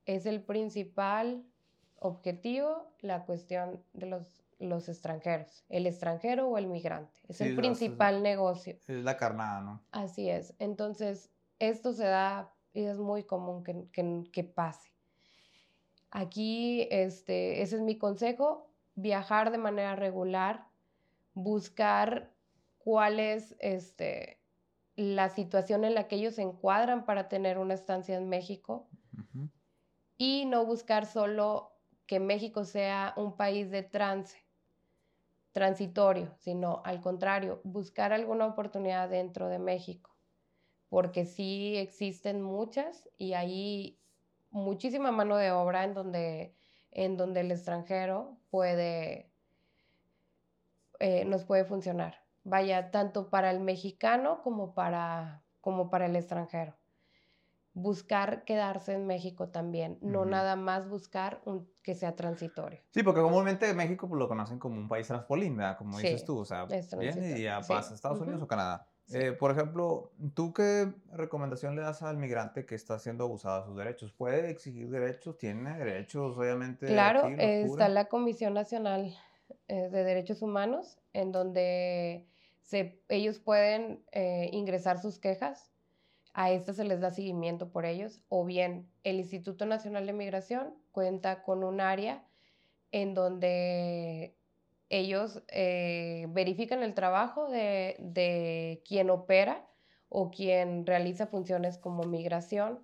[0.05, 1.43] Es el principal
[1.99, 7.19] objetivo la cuestión de los, los extranjeros, el extranjero o el migrante.
[7.27, 8.77] Es el principal negocio.
[8.87, 9.81] Es la carnada, ¿no?
[9.91, 10.55] Así es.
[10.59, 14.91] Entonces, esto se da y es muy común que, pase.
[16.09, 20.67] Aquí, este, ese es mi consejo, viajar de manera regular,
[21.33, 22.31] buscar
[22.79, 24.40] cuál es este,
[24.95, 28.87] la situación en la que ellos se encuadran para tener una estancia en México
[30.17, 31.71] y no buscar solo
[32.05, 34.37] que México sea un país de trance,
[35.51, 40.11] transitorio, sino al contrario, buscar alguna oportunidad dentro de México
[40.91, 43.97] porque sí existen muchas y hay
[44.49, 46.53] muchísima mano de obra en donde,
[46.91, 49.31] en donde el extranjero puede,
[50.99, 52.20] eh, nos puede funcionar.
[52.43, 56.75] Vaya, tanto para el mexicano como para, como para el extranjero.
[57.73, 62.81] Buscar quedarse en México también, no nada más buscar un, que sea transitorio.
[62.89, 66.45] Sí, porque comúnmente México pues, lo conocen como un país transpolín, Como dices tú, o
[66.45, 66.65] sea,
[66.99, 68.87] viene y ya pasa a Estados Unidos o Canadá.
[69.13, 73.67] Eh, por ejemplo, ¿tú qué recomendación le das al migrante que está siendo abusado de
[73.67, 74.13] sus derechos?
[74.13, 75.37] ¿Puede exigir derechos?
[75.37, 76.87] ¿Tiene derechos, obviamente?
[76.87, 79.13] Claro, está la Comisión Nacional
[79.67, 82.27] eh, de Derechos Humanos, en donde
[82.61, 85.71] se, ellos pueden eh, ingresar sus quejas.
[86.33, 90.73] a estas se les da seguimiento por ellos, o bien el Instituto Nacional de Migración
[90.91, 92.25] cuenta con un área
[92.91, 94.37] en donde
[94.89, 99.65] ellos eh, verifican el trabajo de, de, quien opera
[100.09, 102.79] o quien realiza funciones como migración.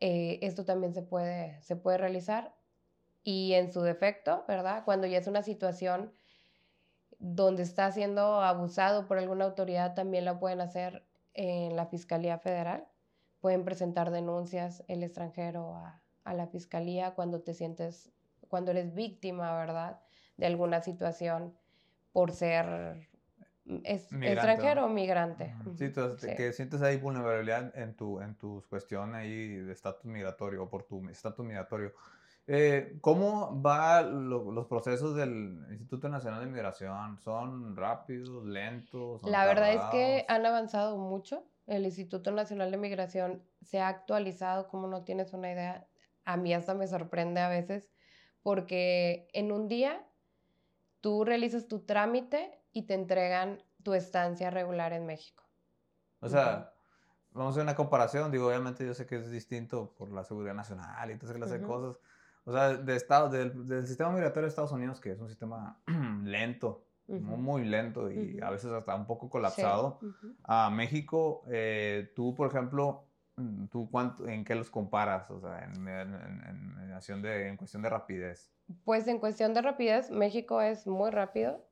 [0.00, 2.54] Eh, esto también se puede, se puede realizar.
[3.22, 4.84] Y en su defecto, ¿verdad?
[4.84, 6.12] Cuando ya es una situación
[7.18, 12.86] donde está siendo abusado por alguna autoridad, también la pueden hacer en la Fiscalía Federal.
[13.40, 16.02] Pueden presentar denuncias el extranjero a,
[16.34, 18.10] la Fiscalía cuando te sientes,
[18.48, 20.00] cuando eres víctima, ¿verdad?
[20.36, 21.56] De alguna situación
[22.12, 23.08] por ser
[23.84, 25.54] extranjero o migrante.
[25.76, 25.92] Sí,
[26.36, 30.84] que sientes ahí vulnerabilidad en, tu, en tus cuestiones ahí de estatus migratorio o por
[30.84, 31.92] tu estatus migratorio.
[32.48, 37.18] Eh, ¿Cómo van los procesos del Instituto Nacional de Migración?
[37.18, 39.22] ¿Son rápidos, lentos?
[39.24, 41.44] La verdad es que han avanzado mucho.
[41.66, 45.88] El Instituto Nacional de Migración se ha actualizado, como no tienes una idea.
[46.24, 47.90] A mí hasta me sorprende a veces,
[48.42, 50.06] porque en un día
[51.00, 55.42] tú realizas tu trámite y te entregan tu estancia regular en México.
[56.20, 56.72] O sea,
[57.32, 58.30] vamos a hacer una comparación.
[58.30, 62.00] Digo, obviamente yo sé que es distinto por la seguridad nacional y todas esas cosas
[62.46, 65.80] o sea, de estado, del, del, sistema migratorio de Estados Unidos, que es un sistema
[66.24, 69.98] lento, muy, lento y a veces hasta un poco colapsado,
[70.44, 73.04] a México, eh, tú, por ejemplo,
[73.36, 75.28] mm, ¿tú cuánto, en qué los comparas?
[75.30, 78.52] O sea, en, en, de, en cuestión de rapidez.
[78.84, 81.64] Pues en cuestión de rapidez, México es muy rápido,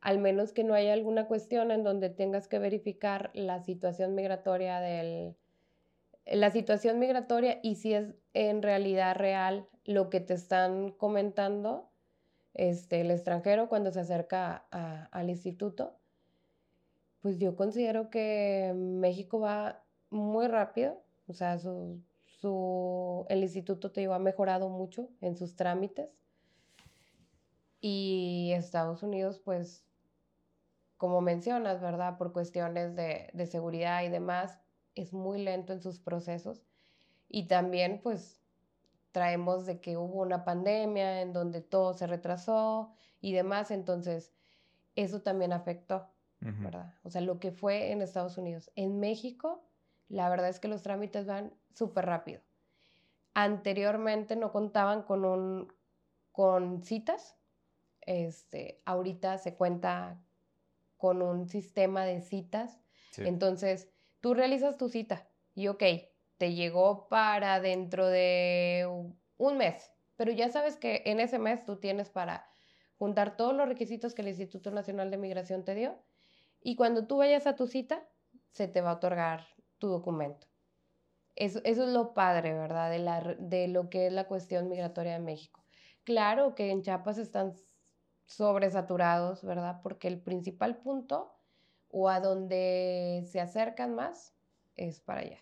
[0.00, 4.80] al menos que no haya alguna cuestión en donde tengas que verificar la situación migratoria
[4.80, 5.36] del
[6.32, 11.90] la situación migratoria y si es en realidad real lo que te están comentando
[12.54, 14.66] este, el extranjero cuando se acerca
[15.10, 15.96] al instituto,
[17.20, 24.00] pues yo considero que México va muy rápido, o sea, su, su, el instituto te
[24.00, 26.10] digo, ha mejorado mucho en sus trámites
[27.80, 29.84] y Estados Unidos, pues,
[30.96, 32.18] como mencionas, ¿verdad?
[32.18, 34.58] Por cuestiones de, de seguridad y demás,
[35.00, 36.62] es muy lento en sus procesos
[37.28, 38.40] y también pues
[39.12, 44.32] traemos de que hubo una pandemia en donde todo se retrasó y demás, entonces
[44.96, 46.08] eso también afectó,
[46.40, 46.94] ¿verdad?
[47.02, 48.70] O sea, lo que fue en Estados Unidos.
[48.74, 49.64] En México,
[50.08, 52.42] la verdad es que los trámites van súper rápido.
[53.34, 55.72] Anteriormente no contaban con un
[56.32, 57.36] con citas.
[58.00, 60.20] Este, ahorita se cuenta
[60.96, 62.78] con un sistema de citas.
[63.16, 63.88] Entonces,
[64.20, 65.82] tú realizas tu cita y ok,
[66.36, 68.86] te llegó para dentro de
[69.36, 72.48] un mes, pero ya sabes que en ese mes tú tienes para
[72.98, 75.98] juntar todos los requisitos que el Instituto Nacional de Migración te dio
[76.60, 78.08] y cuando tú vayas a tu cita,
[78.50, 79.46] se te va a otorgar
[79.78, 80.46] tu documento.
[81.36, 82.90] Eso, eso es lo padre, ¿verdad?
[82.90, 85.64] De, la, de lo que es la cuestión migratoria de México.
[86.02, 87.54] Claro que en Chiapas están
[88.26, 89.80] sobresaturados, ¿verdad?
[89.82, 91.37] Porque el principal punto
[91.90, 94.34] o a donde se acercan más
[94.76, 95.38] es para allá.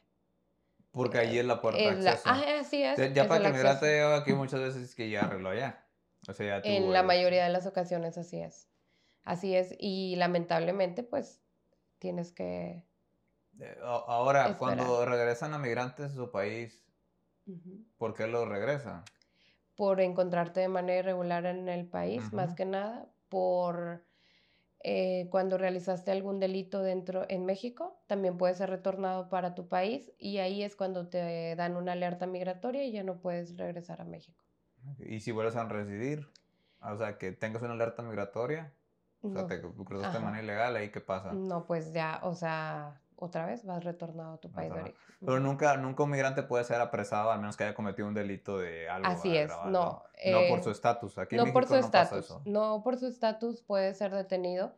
[0.90, 2.22] Porque allí es la puerta de acceso.
[2.24, 3.12] Ah, así es.
[3.12, 5.84] Ya, para que migrante aquí muchas veces es que ya arregló allá.
[6.26, 8.70] O sea, ya en la mayoría de las ocasiones así es.
[9.22, 9.74] Así es.
[9.78, 11.42] Y lamentablemente, pues,
[11.98, 12.82] tienes que...
[13.60, 16.82] Eh, ahora, cuando regresan a migrantes a su país,
[17.98, 19.04] ¿por qué lo regresan?
[19.74, 24.05] Por encontrarte de manera irregular en el país, más que nada, por
[24.82, 30.12] eh, cuando realizaste algún delito dentro en México, también puede ser retornado para tu país
[30.18, 34.04] y ahí es cuando te dan una alerta migratoria y ya no puedes regresar a
[34.04, 34.44] México.
[34.98, 36.28] ¿Y si vuelves a residir?
[36.80, 38.72] O sea, que tengas una alerta migratoria,
[39.22, 41.32] o sea, te cruzaste de manera ilegal, ¿ahí qué pasa?
[41.32, 45.00] No, pues ya, o sea, otra vez vas retornado a tu país de origen.
[45.20, 48.58] Pero nunca, nunca un migrante puede ser apresado al menos que haya cometido un delito
[48.58, 49.08] de algo.
[49.08, 49.70] Así es, no.
[49.70, 50.02] no
[50.48, 51.18] por eh, su estatus.
[51.18, 52.36] Aquí no por su estatus.
[52.44, 54.74] No por su estatus puede ser detenido.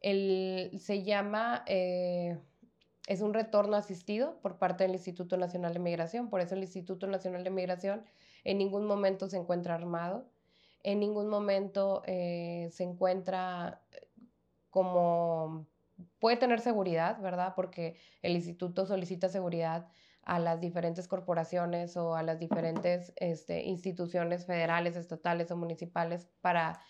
[0.00, 2.38] El, se llama, eh,
[3.06, 6.30] es un retorno asistido por parte del Instituto Nacional de Migración.
[6.30, 8.04] Por eso el Instituto Nacional de Migración
[8.44, 10.26] en ningún momento se encuentra armado.
[10.82, 13.80] En ningún momento eh, se encuentra
[14.68, 15.66] como
[16.18, 17.54] puede tener seguridad, ¿verdad?
[17.54, 19.88] Porque el instituto solicita seguridad
[20.22, 26.80] a las diferentes corporaciones o a las diferentes este, instituciones federales, estatales o municipales para,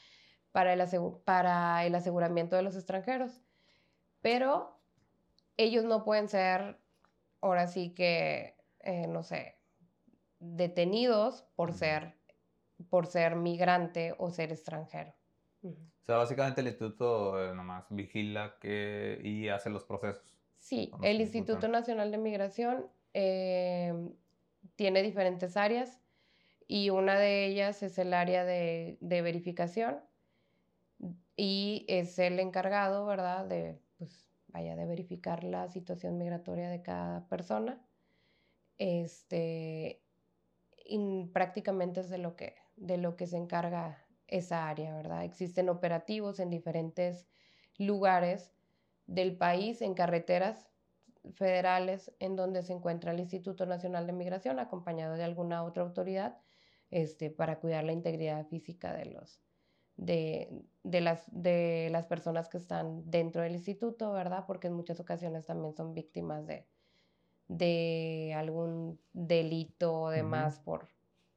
[0.53, 0.83] para, el
[1.25, 3.43] para el aseguramiento de los extranjeros.
[4.21, 4.81] Pero
[5.57, 6.81] ellos no pueden ser,
[7.41, 9.59] ahora sí que, eh, no sé,
[10.39, 12.17] detenidos por ser,
[12.89, 15.13] por ser migrante o ser extranjero.
[16.05, 20.37] O sea, básicamente el instituto eh, nomás vigila que, y hace los procesos.
[20.59, 21.67] Sí, ¿O no el Instituto?
[21.67, 24.13] Nacional de Migración em,
[24.77, 26.03] tiene diferentes áreas
[26.69, 30.01] y una de ellas es el área de, de verificación
[31.37, 33.47] y es el encargado, ¿verdad?
[33.47, 37.81] De, pues, vaya, de verificar la situación migratoria de cada persona.
[38.77, 40.03] Este,
[40.85, 45.25] y prácticamente es de lo que, de lo que se encarga esa área, ¿verdad?
[45.25, 47.27] Existen operativos en diferentes
[47.79, 48.53] lugares
[49.07, 50.69] del país, en carreteras
[51.35, 56.39] federales, en donde se encuentra el Instituto Nacional de Migración, acompañado de alguna otra autoridad,
[56.91, 59.41] este, para cuidar la integridad física de los,
[59.97, 64.45] de, de las, de las personas que están dentro del instituto, ¿verdad?
[64.47, 66.67] Porque en muchas ocasiones también son víctimas de,
[67.49, 70.89] de algún delito o demás por,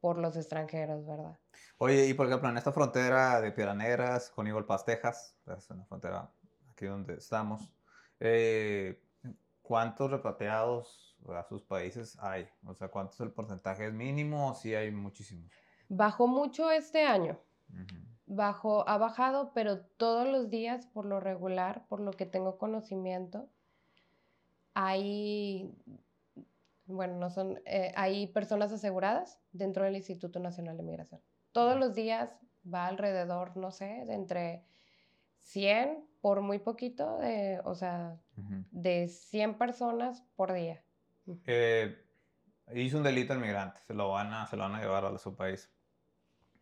[0.08, 1.38] por los extranjeros, ¿verdad?
[1.76, 5.84] Oye, y por ejemplo, en esta frontera de Piedras Negras con Pass, Texas, es una
[5.84, 6.30] frontera
[6.72, 7.70] aquí donde estamos,
[8.18, 9.02] eh,
[9.60, 12.48] ¿cuántos repatriados a sus países hay?
[12.64, 13.84] O sea, ¿cuánto es el porcentaje?
[13.84, 15.52] ¿Es mínimo o sí hay muchísimos?
[15.90, 17.38] Bajó mucho este año,
[17.68, 18.34] Ujú.
[18.34, 23.46] bajó, ha bajado, pero todos los días, por lo regular, por lo que tengo conocimiento,
[24.72, 25.70] hay,
[26.88, 31.20] bueno, no son, eh, hay personas aseguradas dentro del Instituto Nacional de Migración.
[31.52, 32.30] Todos los días
[32.72, 34.64] va alrededor, no sé, de entre
[35.38, 38.16] 100 por muy poquito, de, o sea,
[38.70, 40.82] de 100 personas por día.
[41.46, 41.96] Eh,
[42.74, 45.16] hizo un delito el migrante, se lo van a, se lo van a llevar a
[45.18, 45.70] su país.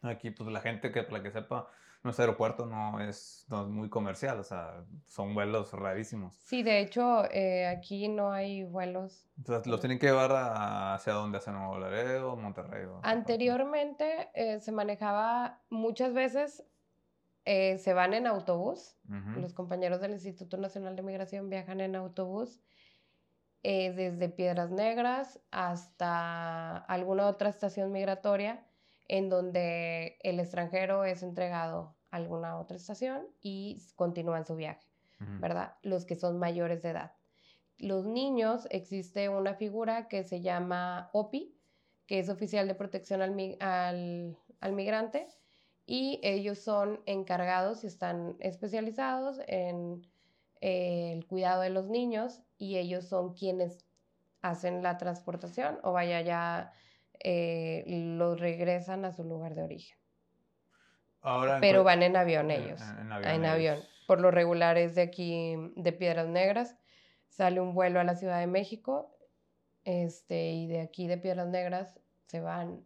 [0.02, 1.68] Aquí, pues la gente que, para que sepa,
[2.06, 6.34] nuestro aeropuerto no es, no es muy comercial, o sea, son vuelos rarísimos.
[6.36, 9.26] Sí, de hecho, eh, aquí no hay vuelos.
[9.36, 12.86] Entonces, los tienen que llevar a- hacia donde, hacia Nuevo Laredo, Monterrey.
[12.86, 13.00] o.
[13.02, 16.64] Anteriormente eh, se manejaba muchas veces,
[17.44, 18.96] eh, se van en autobús.
[19.36, 22.60] Los compañeros del Instituto Nacional de Migración viajan en autobús
[23.62, 28.64] desde Piedras Negras hasta alguna otra estación migratoria
[29.08, 34.86] en donde el extranjero es entregado alguna otra estación y continúan su viaje.
[35.40, 35.74] ¿verdad?
[35.82, 37.12] Los que son mayores de edad.
[37.78, 41.54] Los niños, existe una figura que se llama OPI,
[42.06, 45.26] que es oficial de protección al, mi- al- al migrante,
[45.86, 50.06] y ellos son encargados y están especializados en
[50.60, 53.84] eh, el cuidado de los niños y ellos son quienes
[54.42, 56.72] hacen la transportación o vaya ya
[57.20, 59.98] eh, los regresan a su lugar de origen.
[61.26, 62.80] Ahora, en Pero van en avión en- ellos.
[62.82, 63.44] En, en En avión.
[63.46, 63.74] avión.
[63.78, 63.88] ellos.
[64.06, 66.76] Por lo regular es de aquí, de Piedras Negras.
[67.28, 69.12] Sale un vuelo a la Ciudad de México.
[69.84, 72.84] Este, y de aquí de Piedras Negras se van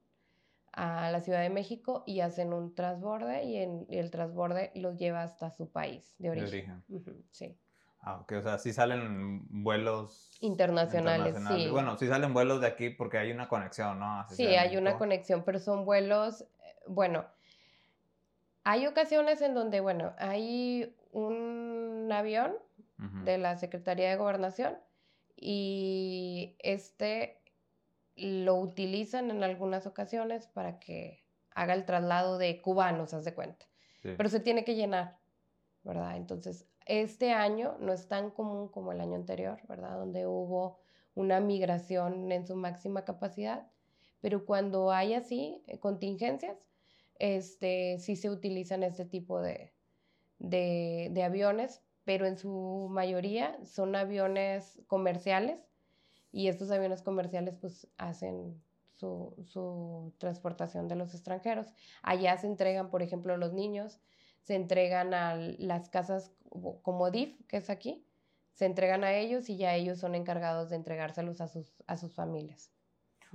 [0.72, 4.96] a la Ciudad de México y hacen un transborde y, en, y el transborde los
[4.96, 6.48] lleva hasta su país de De origen.
[6.48, 6.84] origen.
[6.88, 7.58] Ujú, sí.
[8.02, 11.68] Ah, ok, o sea, sí salen vuelos Internacionales, sí.
[11.70, 14.24] Bueno, sí salen vuelos de aquí porque hay una conexión, ¿no?
[14.30, 16.46] Sí, de hay una conexión, pero son vuelos, eh,
[16.86, 17.26] bueno,
[18.64, 22.54] hay ocasiones en donde, bueno, hay un avión
[23.24, 24.76] de la Secretaría de Gobernación
[25.34, 27.40] y este
[28.14, 33.66] lo utilizan en algunas ocasiones para que haga el traslado de cubanos, haz de cuenta.
[34.02, 34.10] Sí.
[34.16, 35.18] Pero se tiene que llenar,
[35.82, 36.16] ¿verdad?
[36.16, 39.96] Entonces, este año no es tan común como el año anterior, ¿verdad?
[39.96, 40.78] Donde hubo
[41.14, 43.66] una migración en su máxima capacidad,
[44.20, 46.56] pero cuando hay así eh, contingencias,
[47.20, 49.72] este, sí se utilizan este tipo de,
[50.38, 55.60] de, aviones, pero en su mayoría son aviones comerciales
[56.32, 58.60] y estos aviones comerciales pues hacen
[58.94, 61.68] su, su transportación de los extranjeros.
[62.02, 64.00] Allá se entregan, por ejemplo, los niños,
[64.42, 66.32] se entregan a las casas
[66.82, 68.06] como- DIF, que es aquí,
[68.54, 71.48] se entregan a ellos y ya ellos son encargados de entregárselos a
[71.96, 72.72] sus familias.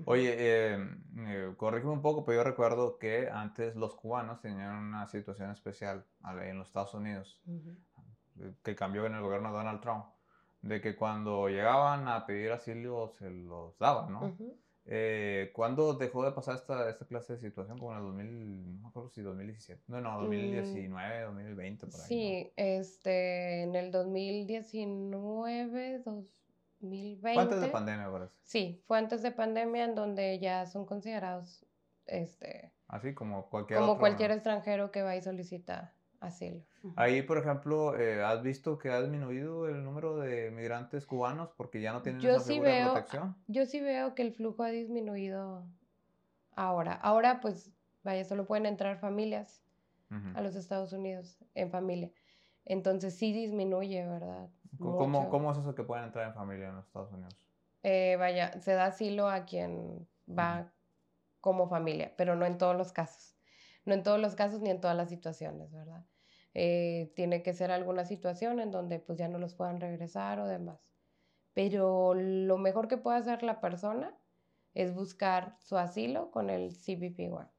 [0.04, 5.08] Oye, eh, eh, corrígeme un poco, pero yo recuerdo que antes los cubanos tenían una
[5.08, 6.06] situación especial
[6.44, 10.06] en los Estados Unidos, eh, que cambió en el gobierno de Donald Trump,
[10.62, 14.36] de que cuando llegaban a pedir asilo se los daban, ¿no?
[14.88, 17.80] Eh, ¿Cuándo dejó de pasar esta, esta clase de situación?
[17.80, 22.02] Como en el 2000, no me acuerdo si 2017, no, no, 2019, 2020, por ahí.
[22.02, 22.06] ¿no?
[22.06, 22.08] Mm.
[22.08, 26.04] Sí, este, en el 2019,
[26.86, 27.34] 2020.
[27.34, 28.34] Fue antes de pandemia, parece.
[28.44, 31.66] Sí, fue antes de pandemia en donde ya son considerados
[32.08, 34.36] este, Así como cualquier como otro, cualquier ¿no?
[34.36, 36.64] extranjero que va y solicita asilo.
[36.96, 41.82] Ahí, por ejemplo, eh, ¿has visto que ha disminuido el número de migrantes cubanos porque
[41.82, 43.36] ya no tienen Yo esa sí figura de veo, protección?
[43.48, 45.66] yo sí veo que el flujo ha disminuido
[46.56, 46.94] ahora.
[46.94, 47.72] Ahora, pues,
[48.04, 49.62] vaya, solo pueden entrar familias
[50.36, 52.10] a los Estados Unidos en familia.
[52.66, 54.50] Entonces sí disminuye, ¿verdad?
[54.80, 55.30] ¿Cómo.
[55.30, 57.36] ¿Cómo es eso que pueden entrar en familia en los Estados Unidos?
[57.84, 60.74] Eh, vaya, se da asilo a quien va
[61.40, 63.36] como familia, pero no en todos los casos.
[63.86, 66.04] No en todos los casos ni en todas las situaciones, ¿verdad?
[66.56, 70.48] Eh, tiene que ser alguna situación en donde pues ya no los puedan regresar o
[70.48, 70.92] demás.
[71.54, 74.18] Pero lo mejor que puede hacer la persona
[74.74, 77.50] es buscar su asilo con el CBP-1.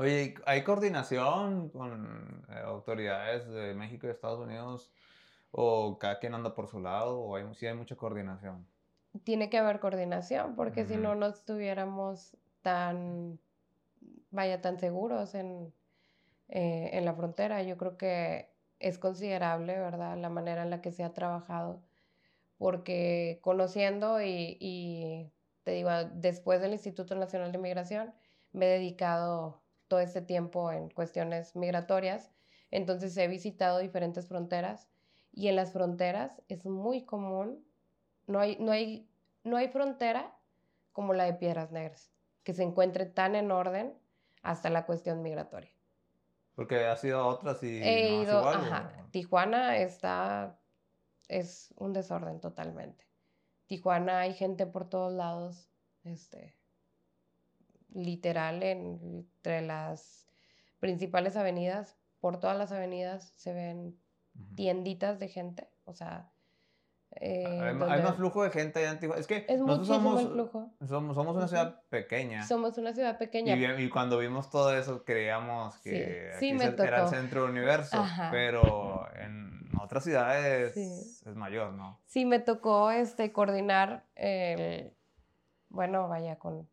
[0.00, 4.90] Oye, ¿hay coordinación con eh, autoridades de México y Estados Unidos?
[5.52, 7.20] ¿O cada quien anda por su lado?
[7.20, 8.66] ¿O hay, sí hay mucha coordinación?
[9.24, 13.38] Tiene que haber coordinación porque si no, no estuviéramos tan,
[14.30, 15.70] vaya, tan seguros en,
[16.48, 17.62] eh, en la frontera.
[17.62, 18.48] Yo creo que
[18.78, 20.16] es considerable, ¿verdad?
[20.16, 21.82] La manera en la que se ha trabajado,
[22.56, 25.30] porque conociendo y, y
[25.62, 28.14] te digo, después del Instituto Nacional de Migración,
[28.52, 29.60] me he dedicado
[29.90, 32.30] todo este tiempo en cuestiones migratorias,
[32.70, 34.88] entonces he visitado diferentes fronteras
[35.32, 37.66] y en las fronteras es muy común,
[38.28, 39.10] no hay, no hay,
[39.42, 40.32] no hay frontera
[40.92, 42.12] como la de Piedras Negras,
[42.44, 43.98] que se encuentre tan en orden
[44.42, 45.72] hasta la cuestión migratoria.
[46.54, 48.54] Porque has ido a otras y He no ido, igual.
[48.54, 49.10] ajá, ¿o?
[49.10, 50.60] Tijuana está,
[51.26, 53.08] es un desorden totalmente.
[53.66, 55.68] Tijuana hay gente por todos lados,
[56.04, 56.54] este,
[57.92, 60.26] literal, en- entre las
[60.78, 63.98] principales avenidas, por todas las avenidas se ven
[64.56, 66.30] tienditas de gente, o sea,
[67.16, 69.20] eh, Hay, hay más flujo de gente allá Tijuana.
[69.20, 70.70] Es que es nosotros somos, flujo.
[70.86, 72.46] somos, somos una ciudad pequeña.
[72.46, 73.56] Somos una ciudad pequeña.
[73.80, 78.28] y cuando vimos todo eso creíamos que sí aquí era el centro del universo, Ajá.
[78.30, 81.28] pero en otras ciudades Sí.
[81.28, 81.98] es mayor, ¿no?
[82.06, 84.94] Sí, me tocó este, coordinar, el,
[85.68, 86.68] bueno, vaya, con,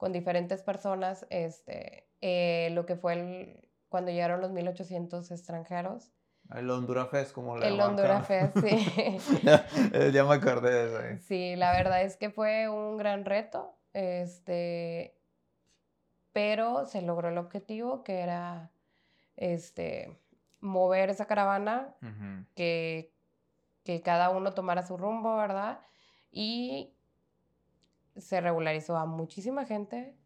[0.00, 6.10] con diferentes personas, este, eh, lo que fue el, cuando llegaron los 1800 extranjeros.
[6.54, 7.78] El Honduras Fest, como le El.
[7.78, 9.42] Honduras Fest, sí.
[9.44, 9.66] ya,
[10.10, 11.04] ya me acordé de eso.
[11.04, 11.18] eh.
[11.18, 15.14] Sí, la verdad es que fue un gran reto, este,
[16.32, 18.70] pero se logró el objetivo que era,
[19.36, 20.18] este,
[20.60, 21.94] mover esa caravana
[22.54, 23.12] que,
[23.84, 25.80] que cada uno tomara su rumbo, ¿verdad?
[26.32, 26.94] Y
[28.16, 30.16] se regularizó a muchísima gente.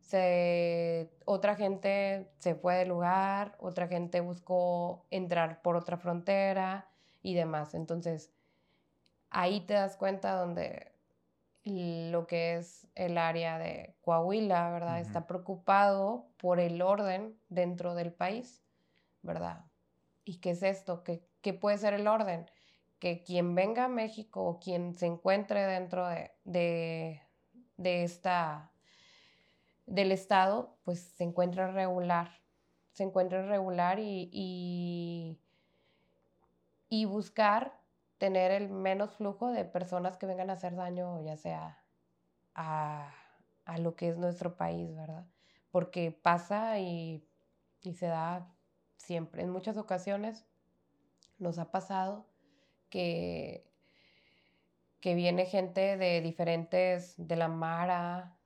[0.00, 6.88] Se, otra gente se fue del lugar, otra gente buscó entrar por otra frontera
[7.22, 7.74] y demás.
[7.74, 8.32] Entonces,
[9.30, 10.92] ahí te das cuenta donde
[11.64, 15.00] lo que es el área de Coahuila, ¿verdad?
[15.00, 18.64] Está preocupado por el orden dentro del país,
[19.22, 19.64] ¿verdad?
[20.24, 21.04] ¿Y qué es esto?
[21.04, 22.50] ¿Qué, qué puede ser el orden?
[23.02, 27.20] Que quien venga a México o quien se encuentre dentro de, de,
[27.76, 28.70] de esta,
[29.86, 32.30] del Estado, pues se encuentra regular.
[32.92, 35.40] Se encuentra regular y, y,
[36.88, 37.76] y buscar
[38.18, 41.82] tener el menos flujo de personas que vengan a hacer daño, ya sea
[42.54, 43.12] a,
[43.64, 45.26] a lo que es nuestro país, ¿verdad?
[45.72, 47.28] Porque pasa y,
[47.82, 48.46] y se da
[48.96, 49.42] siempre.
[49.42, 50.46] En muchas ocasiones
[51.38, 52.30] nos ha pasado
[52.92, 53.64] que,
[55.00, 58.36] que viene gente de diferentes, de la Mara,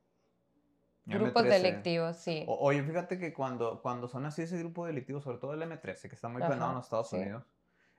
[1.04, 1.60] grupos M13.
[1.60, 2.44] delictivos, sí.
[2.48, 6.08] O- oye, fíjate que cuando, cuando son así ese grupo delictivo, sobre todo el M13,
[6.08, 7.16] que está muy penado en los Estados sí.
[7.18, 7.44] Unidos,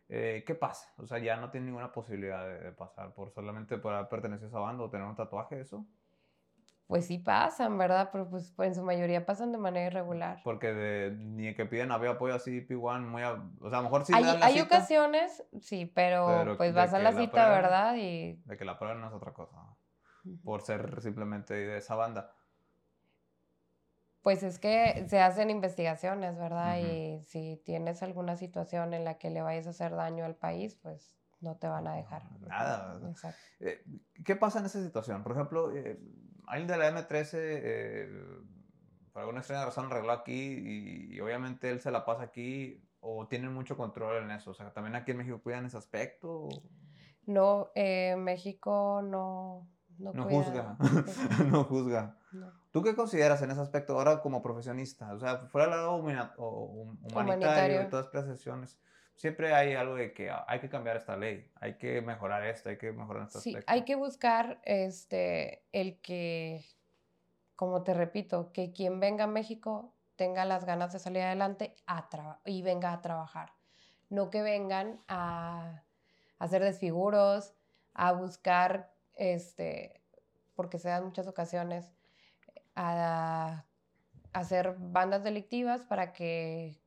[0.09, 0.93] eh, ¿qué pasa?
[0.97, 4.47] O sea, ya no tiene ninguna posibilidad de, de pasar por solamente por haber pertenecido
[4.47, 5.85] a esa banda o tener un tatuaje, eso.
[6.87, 8.09] Pues sí pasan, ¿verdad?
[8.13, 10.39] Pero pues, pues, en su mayoría pasan de manera irregular.
[10.43, 13.21] Porque de, ni que piden había apoyo así, P1, muy.
[13.23, 16.25] a- o sea, a lo mejor sí hay dan la hay cita, ocasiones, sí, pero,
[16.25, 17.95] Pero pues vas a la la cita, ¿verdad?
[17.97, 19.57] Y De que la prueben no es otra cosa.
[20.43, 22.31] Por ser simplemente de esa banda.
[24.21, 26.77] Pues es que se hacen investigaciones, ¿verdad?
[26.79, 30.75] Y si tienes alguna situación en la que le vayas a hacer daño al país,
[30.75, 32.23] pues no te van a dejar.
[32.41, 32.99] Nada.
[33.09, 33.39] Exacto.
[33.59, 33.83] Eh,
[34.25, 35.23] ¿Qué pasa en esa situación?
[35.23, 35.99] Por ejemplo, eh,
[36.47, 38.21] alguien de la M13, eh,
[39.13, 43.27] por alguna extraña razón, arregló aquí y, y obviamente él se la pasa aquí o
[43.27, 44.51] tienen mucho control en eso.
[44.51, 46.49] O sea, también aquí en México cuidan ese aspecto.
[47.25, 49.67] No, eh, México no,
[49.99, 50.77] no, No juzga.
[51.51, 52.17] no juzga.
[52.31, 52.51] no.
[52.71, 55.13] ¿Tú qué consideras en ese aspecto ahora como profesionista?
[55.13, 57.81] O sea, fuera del lado o humanitario, Humanitario.
[57.81, 58.79] y todas estas sesiones,
[59.17, 62.69] siempre hay algo de que ah, hay que cambiar esta ley, hay que mejorar esto,
[62.69, 63.71] hay que mejorar este Sí, aspecto.
[63.71, 66.65] hay que buscar este, el que,
[67.55, 72.07] como te repito, que quien venga a México tenga las ganas de salir adelante a
[72.45, 73.53] y venga a trabajar.
[74.09, 75.83] No que vengan a,
[76.39, 77.53] a hacer desfiguros,
[77.93, 80.01] a buscar, este,
[80.55, 81.91] porque se dan muchas ocasiones,
[82.75, 83.65] a,
[84.33, 86.79] a hacer bandas delictivas para que,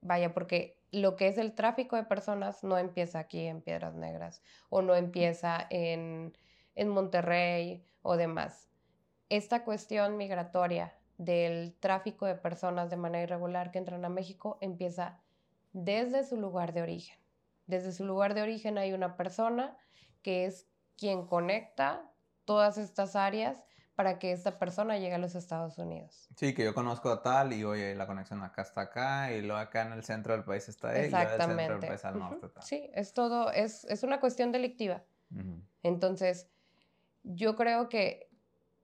[0.00, 4.42] vaya, porque lo que es el tráfico de personas no empieza aquí en Piedras Negras
[4.68, 6.36] o no empieza en,
[6.74, 8.68] en Monterrey o demás.
[9.28, 15.20] Esta cuestión migratoria del tráfico de personas de manera irregular que entran a México empieza
[15.72, 17.18] desde su lugar de origen.
[17.66, 19.76] Desde su lugar de origen hay una persona
[20.22, 20.66] que es
[20.96, 22.10] quien conecta
[22.44, 23.62] todas estas áreas
[24.00, 26.26] para que esta persona llegue a los Estados Unidos.
[26.34, 29.58] Sí, que yo conozco a tal y oye, la conexión acá está acá y luego
[29.58, 31.36] acá en el centro del país está él Exactamente.
[31.36, 32.62] y el centro del país al norte está.
[32.62, 35.04] Sí, es todo, es, es una cuestión delictiva.
[35.82, 36.48] Entonces,
[37.24, 38.30] yo creo que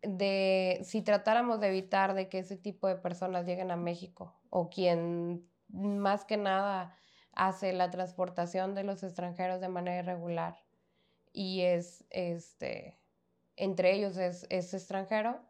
[0.02, 4.68] de, si tratáramos de evitar de que ese tipo de personas lleguen a México o
[4.68, 6.94] quien más que nada
[7.32, 10.58] hace la transportación de los extranjeros de manera irregular
[11.32, 12.98] y es este
[13.56, 15.40] entre ellos es, extranjero,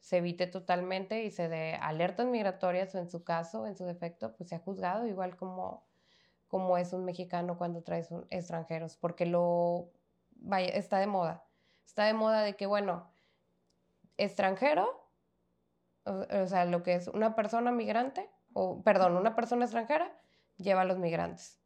[0.00, 4.34] se evite totalmente y se dé alertas migratorias o en su caso, en su defecto,
[4.36, 5.86] pues se ha juzgado igual como,
[6.48, 9.90] como es un mexicano cuando traes extranjeros, porque lo,
[10.58, 11.44] está de moda.
[11.86, 13.08] Está de moda de que, bueno,
[14.16, 15.08] extranjero,
[16.04, 20.12] o, sea, lo que es una persona migrante, o perdón, una persona extranjera,
[20.56, 21.58] lleva a los migrantes.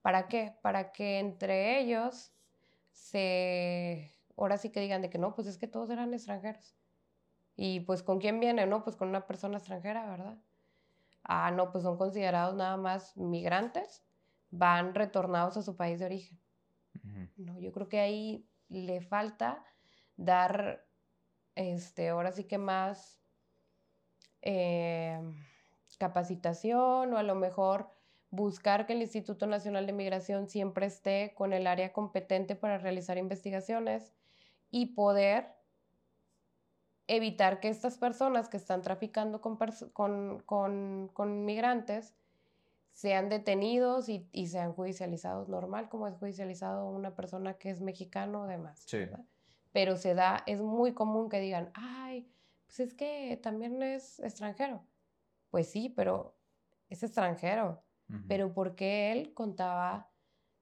[0.00, 0.56] ¿Para qué?
[0.62, 2.32] Para que entre ellos
[2.90, 6.76] se ahora sí que digan de que no, pues es que todos eran extranjeros.
[7.56, 10.38] Y pues con quién viene, no, pues con una persona extranjera, ¿verdad?
[11.22, 14.02] Ah, no, pues son considerados nada más migrantes,
[14.50, 16.38] van retornados a su país de origen.
[17.36, 19.64] No, yo creo que ahí le falta
[20.16, 20.86] dar,
[21.54, 23.20] este, ahora sí que más
[24.40, 25.20] eh,
[25.98, 27.90] capacitación o a lo mejor
[28.30, 33.18] buscar que el Instituto Nacional de Migración siempre esté con el área competente para realizar
[33.18, 34.14] investigaciones
[34.72, 35.54] y poder
[37.06, 42.14] evitar que estas personas que están traficando con, migrantes
[42.92, 48.46] sean detenidos y, sean judicializados normal, como es judicializado una persona que es mexicano o
[48.46, 48.84] demás.
[49.72, 52.30] Pero se da, es muy común que digan, ay,
[52.66, 54.82] pues es que también es extranjero.
[55.50, 56.34] Pues sí, pero
[56.88, 57.82] es extranjero.
[58.28, 60.10] Pero porque él contaba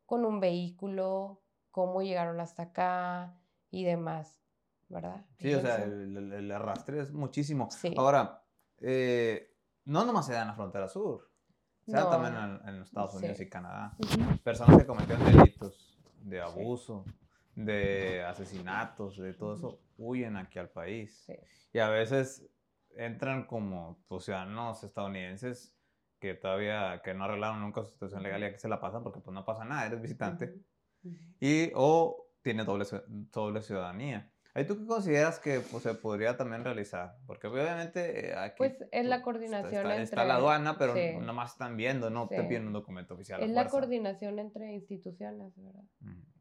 [0.06, 1.42] con un vehículo,
[1.72, 3.39] cómo llegaron hasta acá,
[3.70, 4.40] y demás,
[4.88, 5.24] ¿verdad?
[5.38, 7.68] Sí, o sea, el, arrastre es muchísimo.
[7.96, 8.42] Ahora,
[8.78, 11.30] eh, no nomás se da en la frontera sur,
[11.86, 13.96] se da también en, Estados Unidos y Canadá.
[14.42, 17.04] Personas que cometieron delitos de abuso,
[17.54, 21.26] de asesinatos, de todo eso, huyen aquí al país.
[21.72, 22.48] Y a veces
[22.96, 25.74] entran como pues, ciudadanos estadounidenses
[26.18, 29.20] que todavía que no arreglaron nunca su situación legal y aquí se la pasan porque
[29.20, 30.54] pues no pasa nada, eres visitante.
[31.40, 32.84] Y o tiene doble,
[33.32, 34.30] doble ciudadanía.
[34.52, 37.16] ¿Ahí tú qué consideras que pues, se podría también realizar?
[37.26, 38.56] Porque obviamente eh, aquí...
[38.58, 40.02] Pues es la coordinación está, entre...
[40.02, 43.42] Está la aduana, pero no más están viendo, no te piden un documento oficial.
[43.42, 45.84] Es la coordinación entre instituciones, ¿verdad?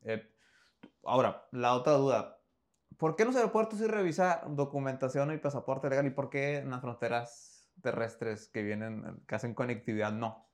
[0.04, 0.28] Eh,
[1.04, 2.40] ahora, la otra duda.
[2.98, 6.72] ¿Por qué en los aeropuertos sí revisa documentación y pasaporte legal y por qué en
[6.72, 10.49] las fronteras terrestres que vienen, que hacen conectividad, no?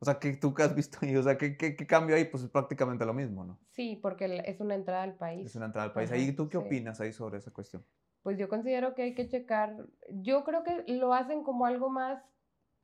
[0.00, 1.14] O sea, ¿qué tú qué has visto ahí?
[1.14, 2.24] O sea, ¿qué, qué, cambio hay?
[2.24, 3.58] Pues es prácticamente lo mismo, ¿no?
[3.68, 5.46] Sí, porque es una entrada al país.
[5.46, 6.10] Es una entrada al país.
[6.10, 7.84] ¿Ahí tú qué opinas ahí sobre esa cuestión?
[8.22, 9.76] Pues yo considero que hay que checar.
[10.10, 12.22] Yo creo que lo hacen como algo más...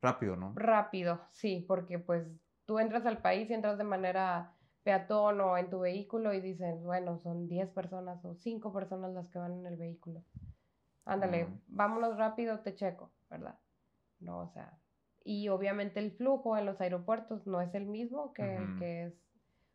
[0.03, 0.53] Rápido, ¿no?
[0.55, 2.29] Rápido, sí, porque pues
[2.67, 6.85] tú entras al país y entras de manera peatón o en tu vehículo y dicen,
[6.85, 10.23] bueno, son 10 personas o 5 personas las que van en el vehículo.
[11.07, 13.59] Ándale, vámonos rápido, te checo, ¿verdad?
[14.21, 14.79] No, o sea,
[15.27, 19.14] y obviamente el flujo en los aeropuertos no es el mismo que el que es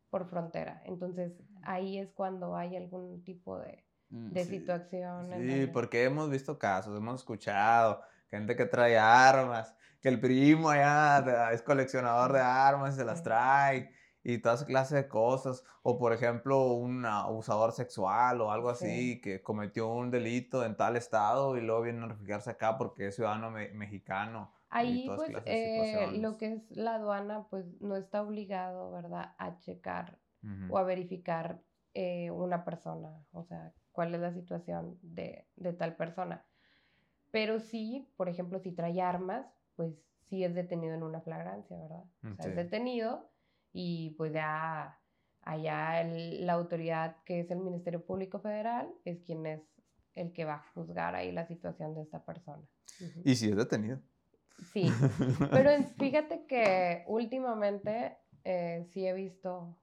[0.10, 0.82] por frontera.
[0.86, 1.34] Entonces
[1.64, 5.30] ahí es cuando hay algún tipo de, mm, situación.
[5.38, 11.52] Sí, porque hemos visto casos, hemos escuchado gente que trae armas, que el primo allá
[11.52, 13.92] es coleccionador de armas y se las trae
[14.24, 15.66] y toda esa clase de cosas.
[15.84, 20.96] O por ejemplo, un abusador sexual o algo así que cometió un delito en tal
[20.96, 24.54] estado y luego viene a refugiarse acá porque es ciudadano mexicano.
[24.72, 30.18] Ahí, pues, eh, lo que es la aduana, pues, no está obligado, ¿verdad?, a checar
[30.70, 31.62] o a verificar
[31.94, 35.46] eh, una persona, o sea, cuál es la situación de,
[35.78, 36.46] tal persona.
[37.30, 39.46] Pero sí, por ejemplo, si trae armas,
[39.76, 39.94] pues
[40.24, 42.04] sí es detenido en una flagrancia, ¿verdad?
[42.24, 43.30] O sea, es detenido
[43.72, 45.00] y pues ya
[45.44, 49.62] allá la autoridad que es el Ministerio Público Federal es quien es
[50.14, 52.64] el que va a juzgar ahí la situación de esta persona.
[53.24, 54.00] ¿Y si es detenido?
[54.72, 54.92] Sí,
[55.52, 59.78] pero fíjate que últimamente eh, sí he visto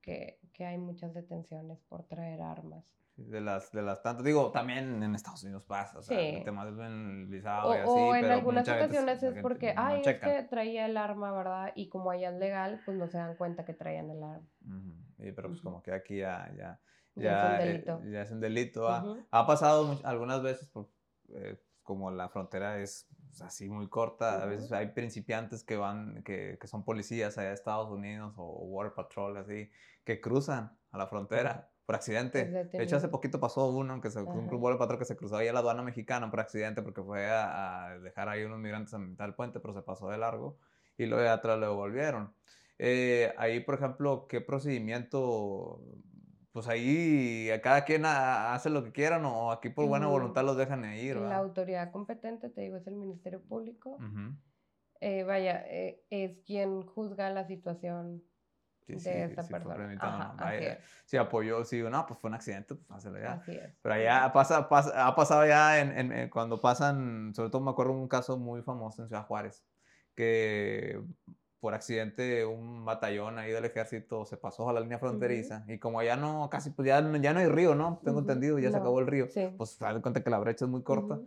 [0.00, 2.84] que, hay muchas detenciones por traer armas.
[3.16, 4.24] de las, de las tantas.
[4.24, 6.36] Digo, también en Estados Unidos pasa, o sea, Sí.
[6.36, 6.74] el tema del
[7.24, 10.30] O, visado y así, o en pero algunas ocasiones es porque, no ay, es checan.
[10.30, 11.72] que traía el arma, ¿verdad?
[11.74, 14.46] Y como allá es legal, pues no se dan cuenta que traían el arma.
[14.66, 15.68] Ujú, sí, pero pues Ujú.
[15.68, 16.80] como que aquí ya, ya,
[17.14, 18.02] Ya es un eh, delito.
[18.10, 18.88] ya es un delito.
[18.88, 19.02] ah.
[19.02, 19.26] Ujú.
[19.30, 20.90] Ha pasado much- algunas veces, por,
[21.34, 26.22] eh, como la frontera es pues, así muy corta, a veces hay principiantes que van,
[26.24, 29.70] que, que son policías allá de Estados Unidos o Border Patrol, así,
[30.04, 32.44] que cruzan a la frontera por accidente.
[32.44, 34.56] De hecho, hace poquito pasó uno, que se, un Ajá.
[34.56, 37.86] Border Patrol que se cruzó ahí a la aduana mexicana por accidente porque fue a,
[37.86, 40.58] a dejar ahí unos migrantes a mitad del puente, pero se pasó de largo
[40.98, 42.34] y luego de atrás lo devolvieron.
[42.78, 45.82] Eh, ahí, por ejemplo, ¿qué procedimiento?
[46.52, 50.44] Pues ahí a cada quien ha- hace lo que quieran o aquí por buena voluntad
[50.44, 51.38] los dejan ir, La ¿verdad?
[51.38, 53.90] autoridad competente, te digo, es el Ministerio Público.
[53.90, 54.34] Ujú.
[55.00, 58.22] Eh, vaya, eh, es quien juzga la situación
[58.86, 59.94] Sí, de sí, esta sí persona.
[60.00, 60.72] Ajá, vaya.
[60.74, 60.78] es.
[61.06, 63.34] Si apoyó, si no, pues fue un accidente, pues hácelo ya.
[63.34, 63.72] Así es.
[63.82, 67.70] Pero allá pasa, pasa- ha pasado ya en, en- en cuando pasan, sobre todo me
[67.70, 69.64] acuerdo un caso muy famoso en Ciudad Juárez,
[70.14, 71.00] que
[71.60, 76.02] por accidente un batallón ahí del ejército se pasó a la línea fronteriza y como
[76.02, 78.00] ya no, casi, pues ya, no- ya no hay río, ¿no?
[78.02, 79.28] Tengo Ujú, entendido, ya se acabó el río.
[79.28, 79.48] Sí.
[79.56, 81.18] Pues se da cuenta que la brecha es muy corta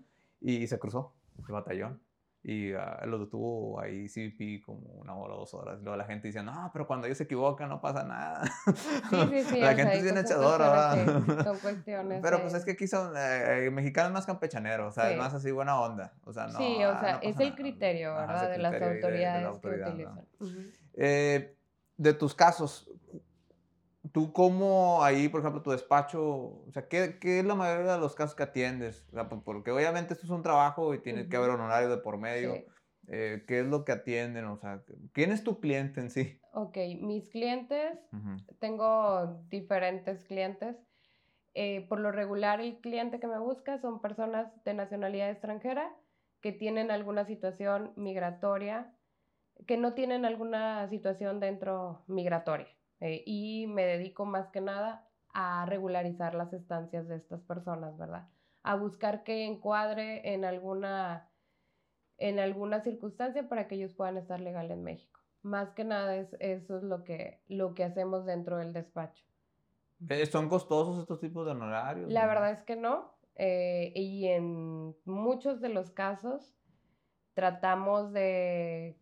[0.42, 1.14] y se cruzó
[1.48, 2.02] el batallón.
[2.46, 5.80] Y ah, lo detuvo ahí CBP como una hora o dos horas.
[5.82, 8.44] Luego la gente dice, no, pero cuando ellos se equivocan no pasa nada.
[8.66, 9.60] Sí, sí, sí.
[9.62, 11.38] la gente es bien echadora, cuestiones, ¿verdad?
[11.38, 12.20] sí, son cuestiones.
[12.22, 15.18] Pero pues es que aquí son, eh, eh, mexicano es más campechanero, o sea, es
[15.18, 16.12] más así buena onda.
[16.26, 17.56] O sea, no, sí, o ah, sea, no es el nada.
[17.56, 18.50] criterio, ¿verdad?
[18.50, 20.16] de las criterio ahí de- de la autoridades autoridad, que ¿no?
[20.44, 20.72] utilizan.
[20.96, 21.56] Eh,
[21.96, 22.90] de tus casos,
[24.14, 28.00] ¿tú cómo ahí, por ejemplo, tu despacho, o sea, qué, qué es la mayoría de
[28.00, 29.06] los casos que atiendes?
[29.10, 31.90] O sea, po- porque obviamente esto es un trabajo y tiene que haber un horario
[31.90, 32.54] de por medio.
[32.54, 32.66] Sí.
[33.10, 34.46] Eh, ¿Qué es lo que atienden?
[34.46, 36.40] O sea, ¿quién es tu cliente en sí?
[36.54, 38.00] Ok, mis clientes,
[38.60, 40.78] tengo diferentes clientes.
[41.56, 45.96] Eh, por lo regular, el cliente que me busca son personas de nacionalidad extranjera
[46.42, 48.96] que tienen alguna situación migratoria,
[49.68, 52.68] que no tienen alguna situación dentro migratoria.
[53.04, 58.30] Eh, y me dedico más que nada a regularizar las estancias de estas personas, ¿verdad?
[58.64, 61.30] A buscar que encuadre en alguna,
[62.18, 65.20] en alguna circunstancia para que ellos puedan estar legal en México.
[65.42, 69.26] Más que nada es, eso es lo que, lo que hacemos dentro del despacho.
[70.08, 72.10] Eh, ¿Son costosos estos tipos de honorarios?
[72.10, 73.18] La verdad es que no.
[73.36, 76.56] eh, y en muchos de los casos
[77.34, 78.98] tratamos de,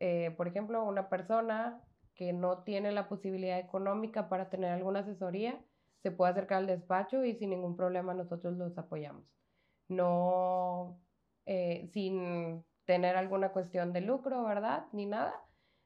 [0.00, 1.84] eh, por ejemplo, una persona
[2.22, 5.60] que no tiene la posibilidad económica para tener alguna asesoría,
[6.04, 9.24] se puede acercar al despacho y sin ningún problema nosotros los apoyamos.
[9.88, 11.00] No
[11.46, 14.86] eh, sin tener alguna cuestión de lucro, ¿verdad?
[14.92, 15.34] Ni nada.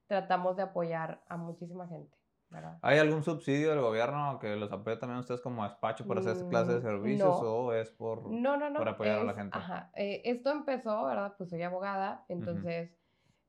[0.09, 2.15] Tratamos de apoyar a muchísima gente,
[2.51, 2.79] ¿verdad?
[2.83, 6.49] ¿Hay algún subsidio del gobierno que los apoye también ustedes como despacho para hacer esta
[6.51, 7.49] clase de Mm, servicios no.
[7.49, 8.31] o es por...
[8.31, 8.79] No, no, no.
[8.79, 9.57] por apoyar a la gente.
[9.59, 9.91] Ajá.
[9.95, 11.35] eh, esto empezó, ¿verdad?
[11.39, 12.91] Pues soy abogada, entonces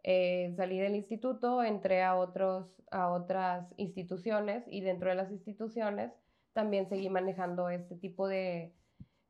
[0.09, 6.13] eh, salí del instituto, entré a, otros, a otras instituciones y dentro de las instituciones
[6.53, 8.73] también seguí manejando este tipo de,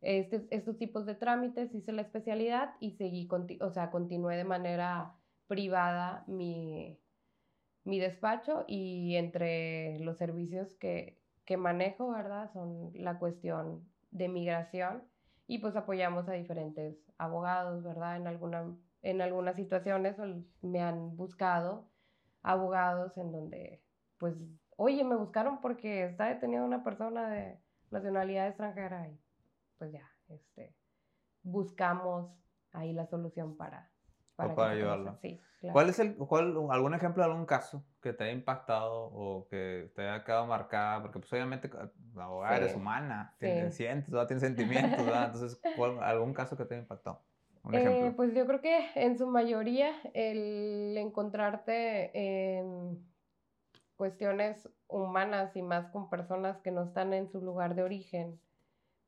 [0.02, 3.28] este, estos tipos de trámites, hice la especialidad y seguí,
[3.60, 5.16] o sea, continué de manera
[5.48, 7.00] privada mi,
[7.84, 12.54] mi despacho y entre los servicios que, que manejo, ¿verdad?
[12.54, 15.02] Son la cuestión de migración
[15.48, 18.18] y pues apoyamos a diferentes abogados, ¿verdad?
[18.18, 20.16] En, alguna, en algunas situaciones
[20.62, 21.90] me han buscado
[22.42, 23.84] abogados en donde,
[24.18, 24.36] pues,
[24.76, 27.60] oye, me buscaron porque está detenida una persona de
[27.92, 29.20] nacionalidad extranjera y
[29.78, 30.76] pues ya, este,
[31.44, 32.32] buscamos
[32.72, 33.92] ahí la solución para,
[34.36, 34.66] para hacer.
[34.70, 35.18] ayudarla.
[35.22, 35.74] Sí, claro.
[35.74, 39.92] ¿Cuál es el, cuál, algún ejemplo de algún caso que te haya impactado o que
[39.96, 41.02] te haya quedado marcada?
[41.02, 43.84] Porque pues obviamente ca- la abogada eres Sí, humana, tienes, sí.
[43.84, 45.26] sientes, tienes sentimientos, ¿verdad?
[45.34, 47.22] Entonces, ¿cuál- algún caso que te haya impactado?
[47.68, 53.06] Un Eh, pues yo creo que en su mayoría el encontrarte en
[53.98, 58.40] cuestiones humanas y más con personas que no están en su lugar de origen,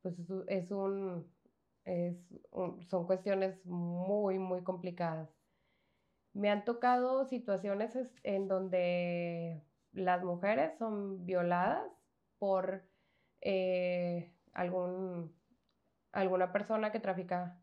[0.02, 0.16] pues
[0.48, 1.32] es un,
[1.86, 2.16] es
[2.52, 5.30] un- son cuestiones muy, muy complicadas.
[6.34, 11.92] Me han tocado situaciones es- en donde las mujeres son violadas
[12.40, 12.84] por
[13.42, 15.34] eh, algún,
[16.12, 17.59] alguna persona que trafica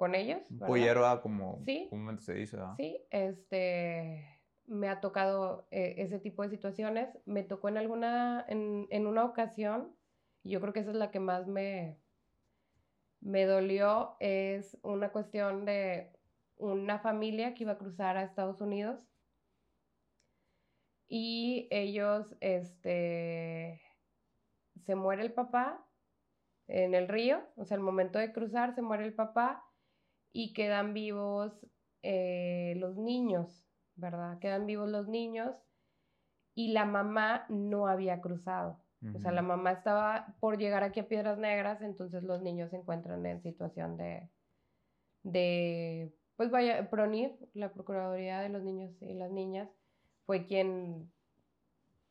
[0.00, 0.50] con ellos.
[0.50, 1.20] Un pollero, ¿verdad?
[1.20, 1.86] como Sí.
[1.90, 2.56] comúnmente se dice.
[2.78, 7.18] Sí, este, me ha tocado eh, ese tipo de situaciones.
[7.26, 9.94] Me tocó en alguna, en, en una ocasión,
[10.42, 12.00] y yo creo que esa es la que más me,
[13.20, 16.18] me dolió, es una cuestión de
[16.56, 19.06] una familia que iba a cruzar a Estados Unidos
[21.08, 23.82] y ellos, este,
[24.76, 25.86] se muere el papá
[26.68, 29.69] en el río, o sea, el momento de cruzar se muere el papá
[30.32, 31.66] y quedan vivos
[32.02, 33.66] eh, los niños,
[33.96, 34.38] ¿verdad?
[34.38, 35.54] Quedan vivos los niños
[36.54, 38.80] y la mamá no había cruzado.
[39.14, 42.76] O sea, la mamá estaba por llegar aquí a Piedras Negras, entonces los niños se
[42.76, 44.28] encuentran en situación de,
[45.22, 49.70] de pues vaya, PRONIF, la Procuraduría de los Niños y las Niñas,
[50.26, 51.10] fue quien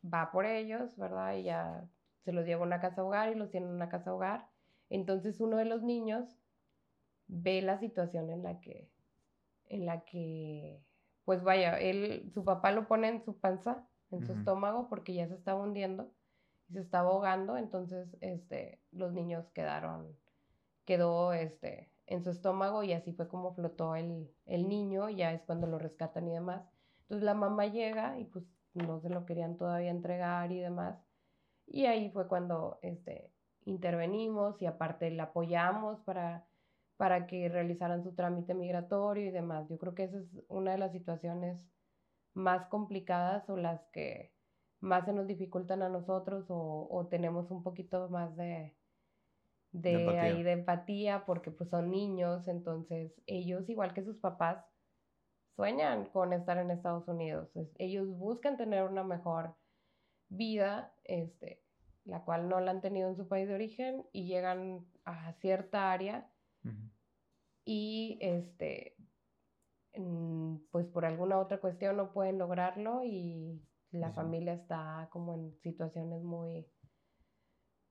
[0.03, 1.36] va por ellos, ¿verdad?
[1.36, 1.88] Y ya
[2.26, 4.47] se los lleva a una casa hogar y los tiene en una casa hogar.
[4.89, 6.38] Entonces uno de los niños
[7.30, 8.89] ve la situación en la que,
[9.67, 10.84] en la que,
[11.23, 15.27] pues vaya, él, su papá lo pone en su panza, en su estómago, porque ya
[15.27, 16.11] se estaba hundiendo
[16.67, 20.17] y se estaba ahogando, entonces, este, los niños quedaron,
[20.86, 25.43] quedó, este, en su estómago y así fue como flotó el, el niño, ya es
[25.43, 26.63] cuando lo rescatan y demás.
[27.03, 30.97] Entonces la mamá llega y pues no se lo querían todavía entregar y demás.
[31.67, 33.32] Y ahí fue cuando este,
[33.65, 36.47] intervenimos y aparte le apoyamos para,
[36.99, 39.69] para que realizaran su trámite migratorio y demás.
[39.69, 41.57] Yo creo que esa es una de las situaciones
[42.33, 44.33] más complicadas o las que
[44.81, 48.75] más se nos dificultan a nosotros o, tenemos un poquito más de,
[49.71, 50.21] de, empatía.
[50.23, 54.65] ahí de empatía porque pues son niños, entonces ellos igual que sus papás
[55.55, 57.49] sueñan con estar en Estados Unidos.
[57.77, 59.55] ellos buscan tener una mejor
[60.27, 61.63] vida, este,
[62.03, 65.93] la cual no la han tenido en su país de origen y llegan a cierta
[65.93, 66.29] área
[67.66, 68.95] y este
[70.72, 76.22] pues por alguna otra cuestión no pueden lograrlo y la familia está como en situaciones
[76.24, 76.68] muy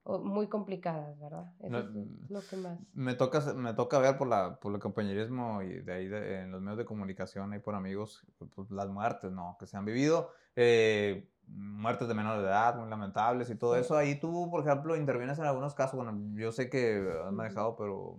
[0.04, 1.52] muy complicadas, ¿verdad?
[1.60, 2.78] Eso es mm, lo que más.
[2.94, 6.62] Me toca, me toca ver por, la, por el compañerismo y de ahí en los
[6.62, 9.56] medios de comunicación y por amigos pues, las muertes, ¿no?
[9.60, 10.30] Que se han vivido.
[10.56, 13.96] Eh, muertes de menor de edad, muy lamentables y todo eso.
[13.96, 15.96] Ahí tú, por ejemplo, intervienes en algunos casos.
[15.96, 18.18] Bueno, yo sé que has manejado, pero...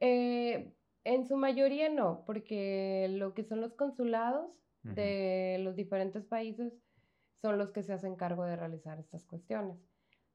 [0.00, 0.74] Eh,
[1.04, 4.50] en su mayoría no, porque lo que son los consulados
[4.82, 6.72] de los diferentes países
[7.34, 9.76] son los que se hacen cargo de realizar estas cuestiones.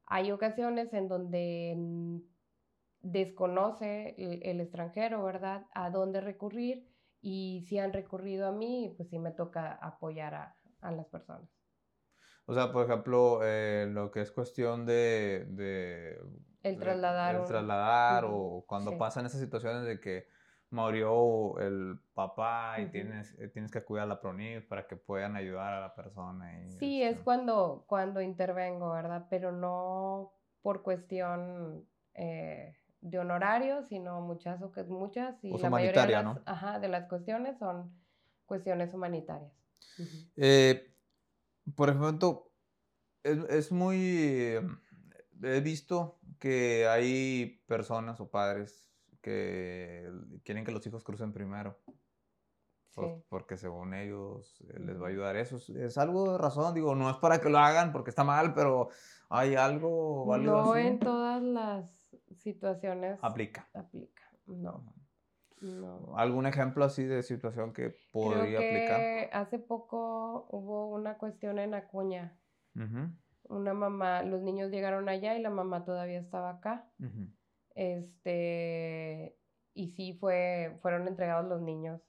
[0.06, 2.22] Hay ocasiones en donde
[3.02, 6.88] desconoce el, extranjero, ¿verdad?, a dónde recurrir
[7.20, 10.56] y si han recurrido a mí, pues sí me toca apoyar a,
[10.92, 11.48] las personas.
[12.46, 16.18] O sea, por ejemplo, eh, lo que es cuestión de...
[16.62, 17.36] el trasladar.
[17.36, 20.26] El, trasladar o cuando pasan esas situaciones de que
[20.70, 25.36] murió el papá y tienes, eh, tienes que acudir a la PRONIF para que puedan
[25.36, 26.60] ayudar a la persona.
[26.64, 29.26] Y, sí, es cuando, cuando intervengo, ¿verdad?
[29.28, 30.32] Pero no
[30.62, 36.40] por cuestión eh, de honorario, sino muchas, muchas y la mayoría de las, ¿no?
[36.46, 37.92] ajá, de las cuestiones son
[38.46, 39.52] cuestiones humanitarias.
[40.36, 40.91] Eh,
[41.74, 42.52] por ejemplo,
[43.22, 44.58] es, es muy...
[45.42, 48.92] He visto que hay personas o padres
[49.22, 50.12] que
[50.44, 51.78] quieren que los hijos crucen primero.
[53.28, 55.36] porque según ellos eh, les va a ayudar.
[55.36, 58.52] Eso es, algo de razón, digo, no es para que lo hagan porque está mal,
[58.54, 58.88] pero
[59.30, 60.64] hay algo válido.
[60.64, 63.18] No en todas las situaciones.
[63.22, 63.68] Aplica.
[63.72, 64.92] Aplica, no.
[65.62, 66.16] No.
[66.16, 69.40] ¿Algún ejemplo así de situación que podría Creo que aplicar?
[69.40, 72.36] Hace poco hubo una cuestión en Acuña.
[73.44, 76.90] Una mamá, los niños llegaron allá y la mamá todavía estaba acá.
[77.74, 79.38] Este,
[79.72, 82.02] y sí fue, fueron entregados los niños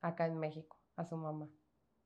[0.00, 1.48] acá en México a su mamá.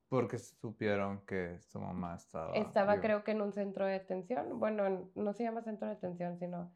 [0.09, 2.53] Porque supieron que su mamá estaba.
[2.53, 4.59] Estaba, creo que en un centro de detención.
[4.59, 6.75] Bueno, no se llama centro de detención, sino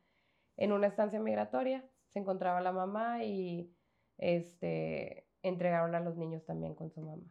[0.55, 1.85] en una estancia migratoria.
[2.07, 3.74] Se encontraba la mamá y
[4.17, 7.23] este, entregaron a los niños también con su mamá.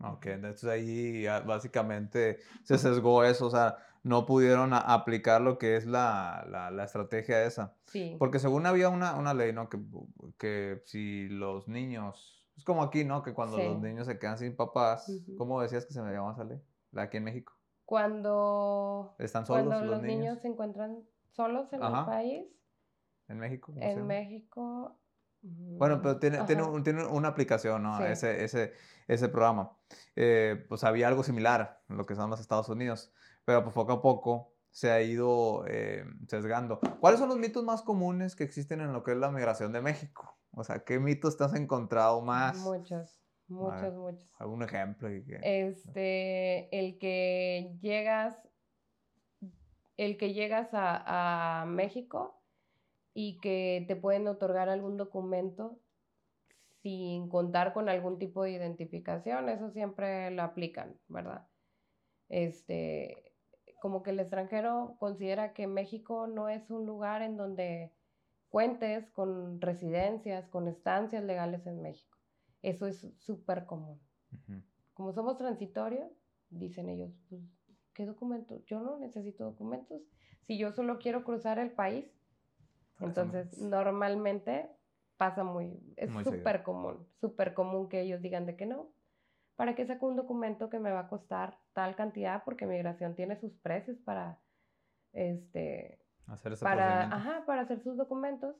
[0.00, 5.86] Ok, entonces ahí básicamente se sesgó eso, o sea, no pudieron aplicar lo que es
[5.86, 7.74] la, la, estrategia esa.
[7.86, 8.14] Sí.
[8.18, 9.68] Porque según había una, una ley, ¿no?
[9.68, 9.80] Que,
[10.38, 13.22] que, si los niños, es como aquí, ¿no?
[13.22, 16.44] Que cuando los niños se quedan sin papás, ¿cómo decías que se me llamaba esa
[16.44, 16.60] ley?
[16.92, 17.54] La aquí en México.
[17.84, 20.40] Cuando, ¿Están solos cuando los, niños?
[20.40, 22.46] se encuentran solos en el país.
[23.28, 23.72] ¿En México?
[23.76, 24.98] En México,
[25.42, 28.04] bueno, pero tiene, tiene, tiene, una aplicación, ¿no?
[28.04, 28.72] Ese, ese,
[29.06, 29.76] ese programa.
[30.14, 33.12] Eh, pues había algo similar en lo que son los Estados Unidos,
[33.44, 36.80] pero pues poco a poco se ha ido eh, sesgando.
[37.00, 39.80] ¿Cuáles son los mitos más comunes que existen en lo que es la migración de
[39.80, 40.36] México?
[40.52, 42.58] O sea, ¿qué mitos te has encontrado más?
[42.58, 44.28] Muchos, muchos, muchos.
[44.38, 45.08] ¿Algún ejemplo?
[45.08, 48.36] Este, el que llegas,
[49.96, 52.42] el que llegas a, a México
[53.18, 55.80] y que te pueden otorgar algún documento
[56.82, 61.48] sin contar con algún tipo de identificación, eso siempre lo aplican, ¿verdad?
[62.28, 63.32] Este,
[63.80, 67.94] como que el extranjero considera que México no es un lugar en donde
[68.50, 72.18] cuentes con residencias, con estancias legales en México.
[72.60, 73.98] Eso es súper común.
[74.92, 76.12] Como somos transitorios,
[76.50, 77.40] dicen ellos, pues,
[77.94, 78.62] ¿qué documento?
[78.66, 80.02] Yo no necesito documentos.
[80.42, 82.15] Si yo solo quiero cruzar el país,
[83.00, 84.70] entonces normalmente
[85.16, 88.88] pasa muy, es súper común, súper común que ellos digan de que no.
[89.56, 92.44] ¿Para qué saco un documento que me va a costar tal cantidad?
[92.44, 94.38] Porque migración tiene sus precios para,
[95.12, 98.54] este, hacer ese para, ajá, para hacer sus documentos.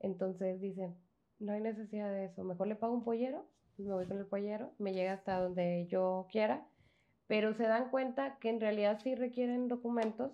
[0.00, 0.94] Entonces dicen,
[1.38, 4.26] no hay necesidad de eso, mejor le pago un pollero, pues me voy con el
[4.26, 6.66] pollero, me llega hasta donde yo quiera,
[7.26, 10.32] pero se dan cuenta que en realidad sí requieren documentos.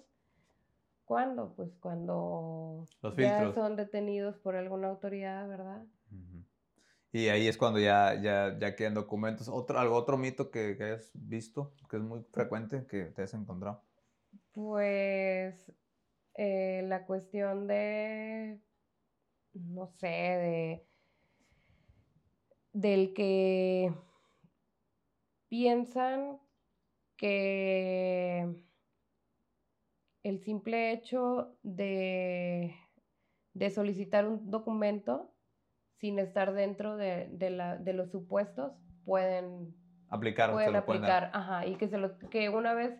[1.10, 1.52] ¿Cuándo?
[1.56, 2.86] Pues cuando
[3.18, 5.84] ya son detenidos por alguna autoridad, ¿verdad?
[7.10, 9.48] Y ahí es cuando ya, ya, ya quedan documentos.
[9.48, 13.34] Otro, ¿Algo otro mito que, que hayas visto, que es muy frecuente, que te has
[13.34, 13.82] encontrado?
[14.52, 15.72] Pues
[16.36, 18.60] eh, la cuestión de,
[19.54, 20.86] no sé, de,
[22.72, 23.92] del que
[25.48, 26.38] piensan
[27.16, 28.69] que
[30.22, 32.74] el simple hecho de,
[33.54, 35.32] de solicitar un documento
[35.96, 38.72] sin estar dentro de, la, de los supuestos,
[39.04, 39.74] pueden
[40.08, 40.52] aplicar.
[40.52, 42.98] Pueden aplicar, ajá, y que, se lo, que una vez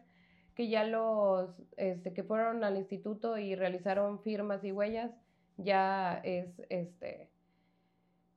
[0.55, 5.11] que ya los, este, que fueron al instituto y realizaron firmas y huellas,
[5.57, 7.31] ya es, este,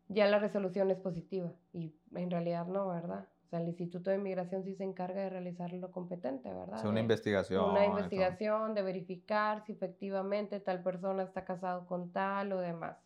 [0.07, 1.51] ya la resolución es positiva.
[1.73, 3.27] Y en realidad no, ¿verdad?
[3.57, 6.85] Sea, el Instituto de Migración sí se encarga de realizar lo competente, ¿verdad?
[6.85, 7.69] Una investigación.
[7.69, 12.97] Una investigación, de verificar si efectivamente tal persona está casado con tal o demás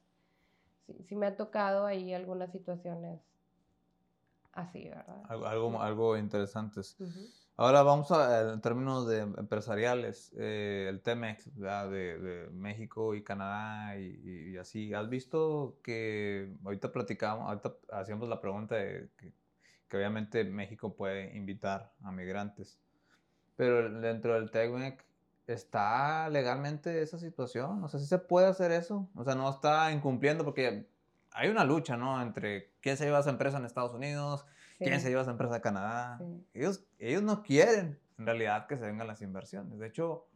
[1.08, 3.20] sí, me ha tocado ahí algunas situaciones
[4.54, 5.24] así, ¿verdad?
[5.30, 6.98] Algo, algo, interesantes.
[7.56, 13.98] Ahora vamos a en términos de empresariales, eh, el TEMEX de, de, México y Canadá
[13.98, 14.94] y, y, así.
[14.94, 19.34] ¿Has visto que ahorita platicamos, ahorita hacíamos la pregunta de que,
[19.88, 22.80] que, obviamente México puede invitar a migrantes,
[23.56, 25.08] pero dentro del TEMEC
[25.48, 27.84] ¿está legalmente esa situación?
[27.84, 29.10] O sea, ¿sí se puede hacer eso?
[29.16, 30.88] O sea, no está incumpliendo porque
[31.32, 32.22] hay una lucha, ¿no?
[32.22, 34.46] Entre quién se lleva esa empresa en Estados Unidos,
[34.78, 36.20] quién se lleva esa empresa a Canadá.
[36.54, 39.80] Ellos, ellos no quieren en realidad que se vengan las inversiones.
[39.80, 40.28] De hecho,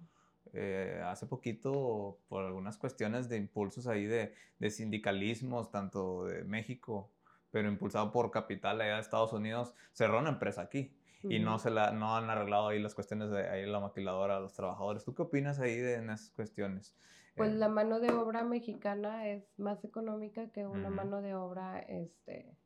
[0.53, 7.11] eh, hace poquito, por algunas cuestiones de impulsos ahí de, de sindicalismos, tanto de México,
[7.51, 11.69] pero impulsado por capital allá de Estados Unidos, cerró una empresa aquí y no, se
[11.69, 15.03] la, no han arreglado ahí las cuestiones de ahí la maquiladora, los trabajadores.
[15.03, 16.95] ¿Tú qué opinas ahí de en esas cuestiones?
[17.35, 21.79] Pues eh, la mano de obra mexicana es más económica que una mano de obra
[21.79, 22.57] este,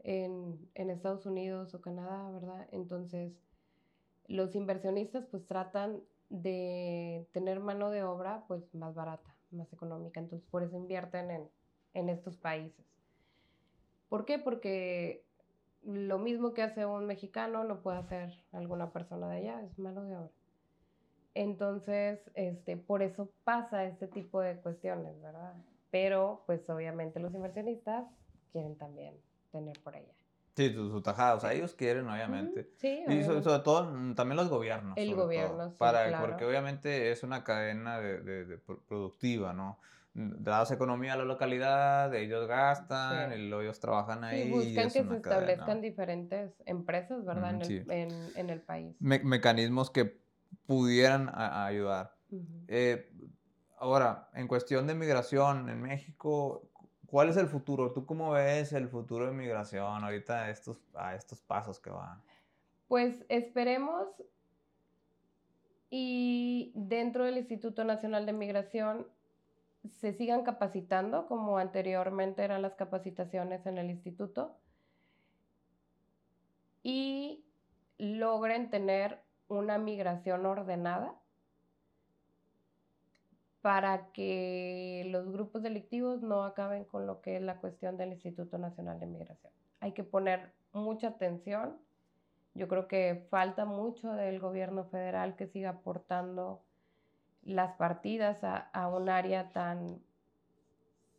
[0.00, 2.66] en, en, Estados Unidos o Canadá, ¿verdad?
[2.72, 3.32] Entonces,
[4.26, 6.00] los inversionistas pues tratan
[6.30, 10.20] de tener mano de obra pues más barata, más económica.
[10.20, 11.48] Entonces, por eso invierten en,
[11.94, 12.97] en estos países.
[14.08, 14.38] ¿Por qué?
[14.38, 15.24] Porque
[15.84, 20.04] lo mismo que hace un mexicano lo puede hacer alguna persona de allá, es mano
[20.04, 20.30] de obra.
[21.34, 25.54] Entonces, este, por eso pasa este tipo de cuestiones, ¿verdad?
[25.90, 28.04] Pero, pues obviamente los inversionistas
[28.52, 29.14] quieren también
[29.52, 30.12] tener por allá.
[30.56, 32.68] Sí, su, tajada, o sea, ellos quieren, obviamente.
[32.78, 34.98] Sí, Y sobre, todo, mm, también los gobiernos.
[34.98, 39.78] El gobierno, sí, para, Porque obviamente es una cadena de, de productiva, ¿no?
[40.18, 44.44] Dadas economía a la localidad, ellos gastan, y ellos trabajan ahí.
[44.44, 47.62] Sí, buscan que se establezcan diferentes empresas, ¿verdad?
[47.62, 48.96] en, el, en, el, país.
[48.98, 50.18] mecanismos que
[50.66, 52.16] pudieran ayudar.
[52.66, 53.10] Eh,
[53.78, 56.68] ahora, en cuestión de migración en México,
[57.06, 57.92] ¿cuál es el futuro?
[57.92, 62.20] ¿Tú cómo ves el futuro de migración ahorita a estos, a estos pasos que van?
[62.88, 64.08] Pues esperemos
[65.90, 69.06] y dentro del Instituto Nacional de Migración
[69.96, 74.56] se sigan capacitando como anteriormente eran las capacitaciones en el instituto
[76.82, 77.44] y
[77.98, 81.14] logren tener una migración ordenada
[83.60, 88.56] para que los grupos delictivos no acaben con lo que es la cuestión del Instituto
[88.56, 89.52] Nacional de Migración.
[89.80, 91.76] Hay que poner mucha atención.
[92.54, 96.62] Yo creo que falta mucho del gobierno federal que siga aportando
[97.42, 100.00] las partidas a, un área tan,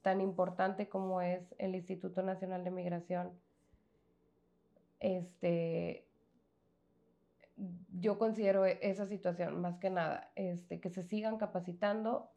[0.01, 3.31] tan importante como es el Instituto Nacional de Migración.
[4.99, 6.05] Este,
[7.99, 12.29] yo considero e, esa situación más que nada, este, que se sigan capacitando,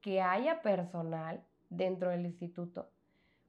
[0.00, 2.90] que haya personal dentro del instituto,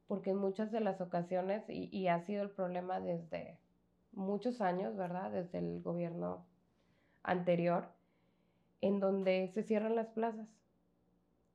[0.08, 3.58] porque en muchas de las ocasiones, y, y ha sido el problema desde
[4.14, 5.32] muchos años, ¿verdad?
[5.32, 6.46] Desde el gobierno
[7.24, 7.97] anterior,
[8.82, 10.48] en donde se cierran las plazas.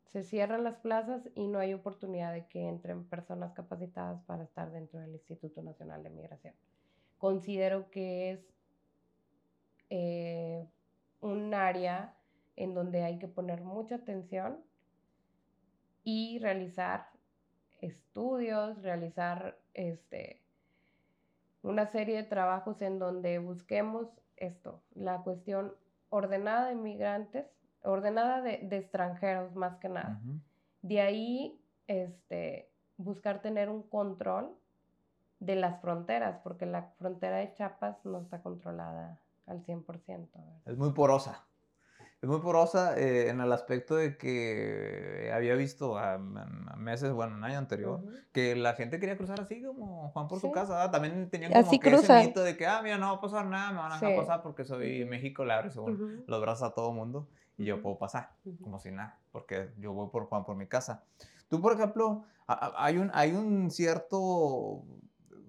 [0.06, 4.70] Se cierran las plazas y no hay oportunidad de que entren personas capacitadas para estar
[4.70, 6.54] dentro del Instituto Nacional de Migración.
[7.18, 8.40] Considero que es
[9.88, 10.68] eh,
[11.20, 12.14] un área
[12.56, 14.58] en donde hay que poner mucha atención
[16.04, 17.06] y realizar
[17.80, 20.42] estudios, realizar este,
[21.62, 25.74] una serie de trabajos en donde busquemos esto, la cuestión
[26.12, 27.46] ordenada de migrantes,
[27.82, 30.20] ordenada de, extranjeros más que nada.
[30.82, 34.54] De ahí, este, buscar tener un control
[35.40, 40.28] de las fronteras, porque la frontera de Chiapas no está controlada al 100%.
[40.66, 41.46] Es muy porosa.
[42.22, 47.42] Es muy porosa eh, en el aspecto de que había visto a, meses, bueno, un
[47.42, 48.00] año anterior,
[48.30, 50.88] que la gente quería cruzar así como Juan por su casa.
[50.92, 53.72] También tenían como que ese mito de que, ah, mira, no va a pasar nada,
[53.72, 56.92] me van a dejar pasar porque soy México, le abre según los brazos a todo
[56.92, 58.30] mundo y yo puedo pasar,
[58.62, 61.02] como si nada, porque yo voy por Juan por mi casa.
[61.48, 64.84] Tú, por ejemplo, hay un, hay un cierto,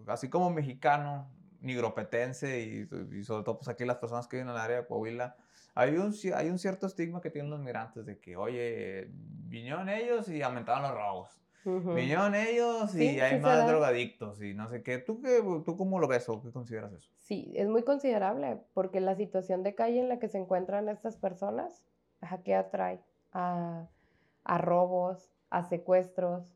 [0.07, 1.29] así como mexicano,
[1.61, 4.87] nigropetense y, y sobre todo pues aquí las personas que viven en el área de
[4.87, 5.35] Coahuila,
[5.75, 10.29] hay un, hay un cierto estigma que tienen los migrantes de que, oye, vinieron ellos
[10.29, 11.39] y aumentaron los robos.
[11.65, 14.97] Vinieron ellos y hay más drogadictos y no sé qué.
[14.97, 15.41] ¿Tú, qué.
[15.65, 17.09] ¿Tú cómo lo ves o qué consideras eso?
[17.19, 21.15] Sí, es muy considerable porque la situación de calle en la que se encuentran estas
[21.15, 21.85] personas,
[22.19, 22.99] ¿a qué atrae?
[23.31, 23.87] A,
[24.43, 26.53] a robos, a secuestros,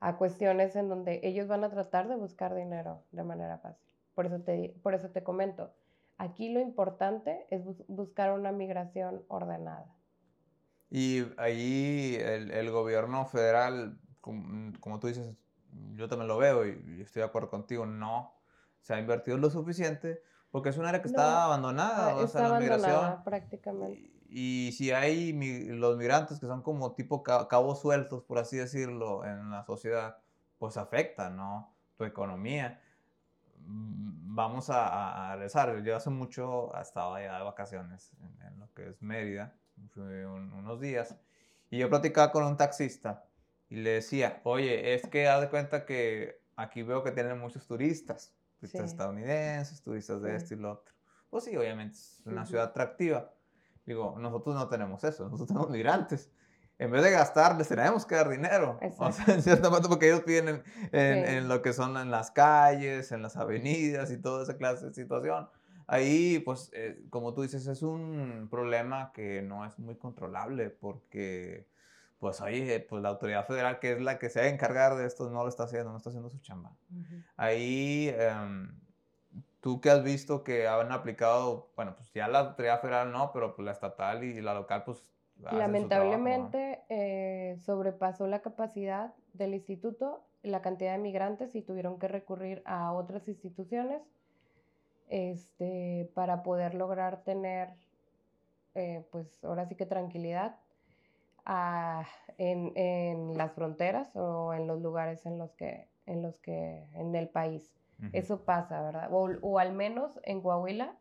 [0.00, 3.86] a cuestiones en donde ellos van a tratar de buscar dinero de manera fácil.
[4.16, 5.72] Por eso te, por eso te comento,
[6.22, 9.92] Aquí lo importante es buscar una migración ordenada.
[10.88, 15.34] Y ahí el, gobierno federal, como, tú dices,
[15.94, 18.36] yo también lo veo y, estoy de acuerdo contigo, no
[18.78, 22.60] se ha invertido lo suficiente porque es un área que está abandonada, o sea, la
[22.60, 23.24] migración.
[23.24, 24.12] prácticamente.
[24.28, 25.32] Y, y, si hay
[25.72, 30.18] los migrantes que son como tipo cabos sueltos, por así decirlo, en la sociedad,
[30.58, 31.74] pues afecta, ¿no?
[31.96, 32.80] Tu economía.
[33.66, 35.82] Mm, vamos a, a, regresar.
[35.82, 38.12] Yo hace mucho estaba allá de vacaciones
[38.46, 39.54] en, lo que es Mérida,
[39.90, 41.16] fui unos días,
[41.70, 43.24] y yo platicaba con un taxista
[43.68, 47.66] y le decía, oye, es que haz de cuenta que aquí veo que tienen muchos
[47.66, 50.94] turistas, turistas estadounidenses, turistas de este y lo otro.
[51.30, 53.32] Pues sí, obviamente es una ciudad atractiva.
[53.86, 56.30] Digo, nosotros no tenemos eso, nosotros tenemos migrantes
[56.82, 58.78] en vez de gastar, les tenemos que dar dinero.
[58.98, 63.12] O sea, en cierta parte, porque ellos piden en, lo que son en las calles,
[63.12, 65.48] en las avenidas y toda esa clase de situación.
[65.86, 71.68] Ahí, pues, eh, como tú dices, es un problema que no es muy controlable porque,
[72.18, 75.06] pues, ahí, pues, la autoridad federal, que es la que se va a encargar de
[75.06, 76.72] esto, no lo está haciendo, no está haciendo su chamba.
[77.36, 78.74] Ahí, em,
[79.60, 83.54] tú que has visto que han aplicado, bueno, pues ya la autoridad federal no, pero
[83.54, 85.11] pues la estatal y la local, pues
[85.50, 92.62] Lamentablemente eh, sobrepasó la capacidad del instituto, la cantidad de migrantes y tuvieron que recurrir
[92.64, 94.02] a otras instituciones
[95.08, 97.70] este, para poder lograr tener,
[98.74, 100.56] eh, pues ahora sí que tranquilidad
[101.44, 102.04] ah,
[102.38, 107.14] en, en, las fronteras o en los lugares en los que, en los que, en
[107.14, 107.74] el país.
[108.12, 109.12] Eso pasa, ¿verdad?
[109.12, 110.96] O, o al menos en Coahuila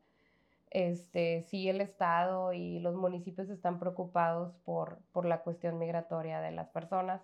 [0.72, 6.52] este, sí el Estado y los municipios están preocupados por, por la cuestión migratoria de
[6.52, 7.22] las personas.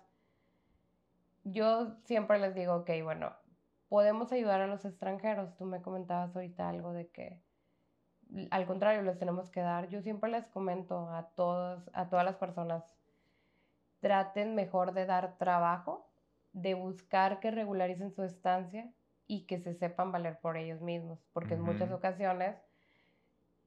[1.44, 3.32] Yo siempre les digo, ok, bueno,
[3.88, 5.56] podemos ayudar a los extranjeros.
[5.56, 7.42] Tú me comentabas ahorita algo de que
[8.50, 9.88] al contrario, les tenemos que dar.
[9.88, 12.84] Yo siempre les comento a todos, a todas las personas,
[14.00, 16.10] traten mejor de dar trabajo,
[16.52, 18.90] de buscar que regularicen su estancia
[19.26, 22.56] y que se sepan valer por ellos mismos, porque en muchas ocasiones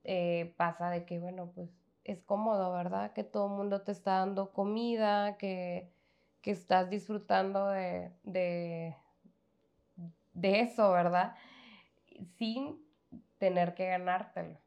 [0.03, 1.69] eh, pasa de que, bueno, pues
[2.03, 3.13] es cómodo, ¿verdad?
[3.13, 5.91] Que todo el mundo te está dando comida, que,
[6.41, 8.95] que estás disfrutando de, de,
[10.33, 11.35] de, eso, ¿verdad?
[12.37, 12.83] Sin
[13.37, 14.57] tener que ganártelo.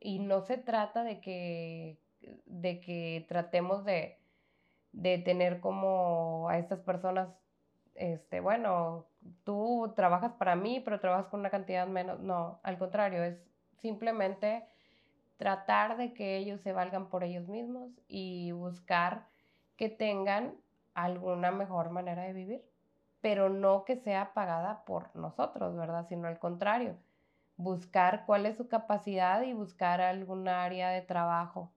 [0.00, 1.98] Y no se trata de que,
[2.46, 4.18] de que tratemos de,
[4.92, 7.28] de tener como a estas personas,
[7.94, 9.06] este, bueno,
[9.44, 12.20] tú trabajas para mí, pero trabajas con una cantidad menos.
[12.20, 13.36] No, al contrario, es
[13.80, 14.64] simplemente
[15.38, 19.28] tratar de que ellos se valgan por ellos mismos y buscar
[19.76, 20.56] que tengan
[20.94, 22.62] alguna mejor manera de vivir,
[23.22, 26.06] pero no que sea pagada por nosotros, ¿verdad?
[26.08, 26.96] Sino al contrario,
[27.56, 31.72] buscar cuál es su capacidad y buscar algún área de trabajo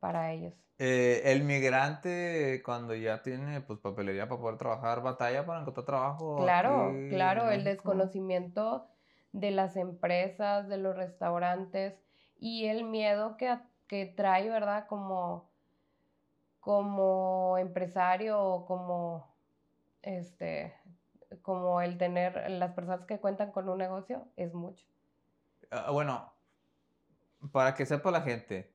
[0.00, 0.54] para ellos.
[0.78, 6.36] Eh, el migrante cuando ya tiene pues papelería para poder trabajar, batalla para encontrar trabajo.
[6.36, 8.88] Claro, claro, el desconocimiento
[9.32, 12.03] de las empresas, de los restaurantes,
[12.38, 14.86] y el miedo que, que trae, ¿verdad?
[14.86, 15.50] Como,
[16.60, 19.34] como empresario o como,
[20.02, 20.74] este,
[21.42, 24.86] como el tener, las personas que cuentan con un negocio es mucho.
[25.70, 26.32] Ah, bueno,
[27.52, 28.70] para que sepa la gente,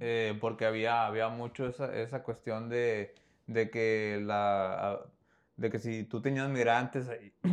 [0.00, 3.14] eh, porque había, había mucho esa, esa cuestión de,
[3.46, 5.00] de, que la,
[5.56, 7.08] de que si tú tenías migrantes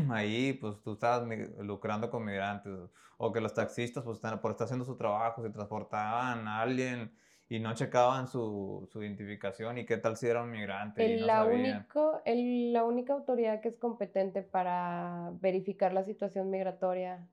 [0.10, 1.28] ahí, pues tú estabas
[1.60, 2.74] lucrando con migrantes,
[3.18, 7.12] o que los taxistas, pues por estar haciendo su trabajo, se transportaban a alguien
[7.48, 11.06] y no checaban su, su identificación y qué tal si era un migrante.
[11.06, 16.50] y no la, único, el, la única autoridad que es competente para verificar la situación
[16.50, 17.28] migratoria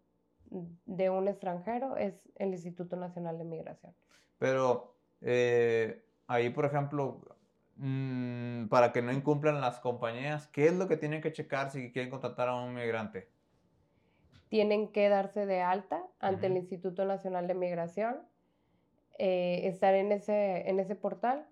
[0.51, 3.95] de un extranjero es el Instituto Nacional de Migración.
[4.39, 7.38] Pero eh, ahí, por ejemplo,
[7.78, 11.90] mm, para que no incumplan las compañías, ¿qué es lo que tienen que checar si
[11.92, 13.28] quieren contratar a un migrante?
[14.48, 18.16] Tienen que darse de alta ante el Instituto Nacional de Migración
[19.18, 21.46] eh, estar en ese, en ese portal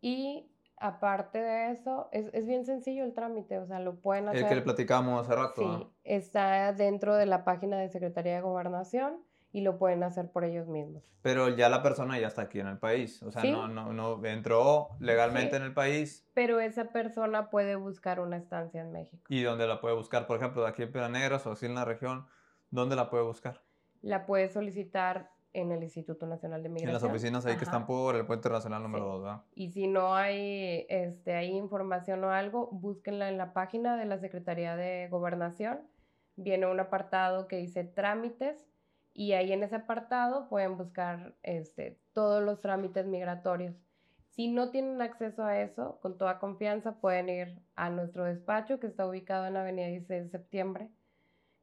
[0.00, 4.42] y aparte de eso, es, es, bien sencillo el trámite, o sea, lo pueden hacer.
[4.42, 5.78] El que le platicamos hace rato.
[5.78, 9.25] Sí, está dentro de la página de Secretaría de Gobernación
[9.56, 11.10] y lo pueden hacer por ellos mismos.
[11.22, 14.22] Pero ya la persona ya está aquí en el país, o sea, no, no, no
[14.26, 16.28] entró legalmente en el país.
[16.34, 19.24] Pero esa persona puede buscar una estancia en México.
[19.30, 20.26] ¿Y dónde la puede buscar?
[20.26, 22.26] Por ejemplo, de aquí en Negras o así en la región,
[22.70, 23.62] ¿dónde la puede buscar?
[24.02, 26.90] La puede solicitar en el Instituto Nacional de Migración.
[26.90, 29.42] En las oficinas ahí que están por el Puente Nacional número 2, ¿verdad?
[29.54, 34.18] Y si no hay, este, hay información o algo, búsquenla en la página de la
[34.18, 35.80] Secretaría de Gobernación.
[36.36, 38.66] Viene un apartado que dice trámites
[39.16, 43.74] y ahí en ese apartado pueden buscar este, todos los trámites migratorios.
[44.30, 48.86] Si no tienen acceso a eso, con toda confianza pueden ir a nuestro despacho que
[48.86, 50.90] está ubicado en la Avenida 16 de Septiembre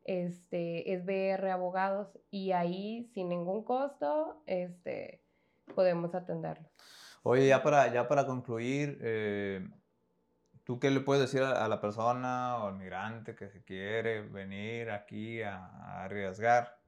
[0.06, 5.22] este, es BR Abogados y ahí sin ningún costo este,
[5.76, 6.72] podemos atenderlos.
[7.24, 9.66] Oye, ya para, ya para concluir, eh,
[10.66, 14.92] ¿tú qué le puedes decir a, la persona o al migrante que se quiere venir
[14.92, 16.83] aquí a, arriesgar?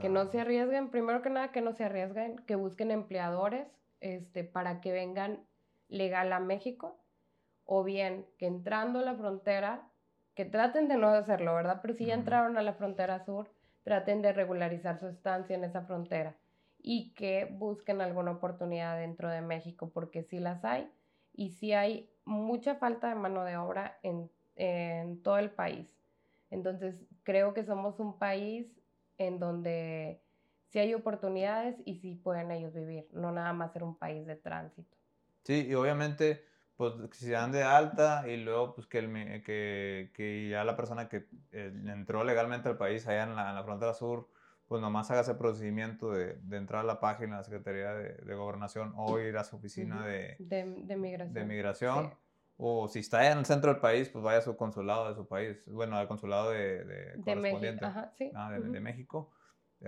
[0.00, 3.68] Que no se arriesguen, primero que nada que no se arriesguen, que busquen empleadores
[4.00, 5.44] este, para que vengan
[5.88, 6.98] legal a México
[7.64, 9.88] o bien que entrando a la frontera
[10.34, 11.78] que traten de no hacerlo, ¿verdad?
[11.80, 13.50] Pero si ya entraron a la frontera sur,
[13.84, 16.34] traten de regularizar su estancia en esa frontera
[16.82, 20.90] y que busquen alguna oportunidad dentro de México, porque sí las hay
[21.32, 25.96] y sí hay mucha falta de mano de obra en, en todo el país.
[26.50, 28.66] Entonces, creo que somos un país
[29.18, 30.22] en donde
[30.68, 34.36] sí hay oportunidades y sí pueden ellos vivir, no nada más ser un país de
[34.36, 34.96] tránsito.
[35.42, 36.44] Sí, y obviamente
[36.76, 40.76] pues si se dan de alta y luego pues que, el, que, que ya la
[40.76, 44.28] persona que eh, entró legalmente al país allá en la, en la, frontera sur,
[44.66, 48.14] pues nomás haga ese procedimiento de, de entrar a la página de la Secretaría de,
[48.14, 51.34] de Gobernación o ir a su oficina de, de, migración.
[51.34, 52.14] De migración.
[52.56, 55.26] O si está en el centro del país, pues vaya a su consulado de su
[55.26, 57.86] país, bueno, al consulado de, de, correspondiente México.
[57.86, 58.30] Ajá, sí.
[58.34, 59.32] ah, de, México,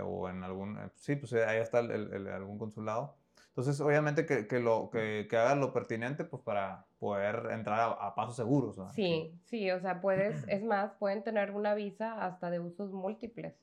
[0.03, 3.17] o en algún, eh, sí, pues ahí está el, el, algún consulado
[3.57, 8.15] entonces, obviamente que, que lo, que, que, hagas lo pertinente pues para poder entrar a,
[8.15, 8.79] pasos seguros.
[8.93, 13.55] Sí, sí, o sea, puedes, es más, pueden tener una visa hasta de usos múltiples.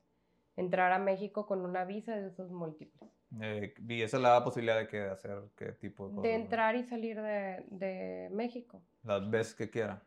[0.55, 3.11] Entrar a México con una visa de usos múltiples.
[3.41, 6.23] Eh, y esa es la posibilidad de que hacer qué tipo de cosas.
[6.23, 8.81] De entrar y salir de, de México.
[9.03, 10.03] Las veces que quiera.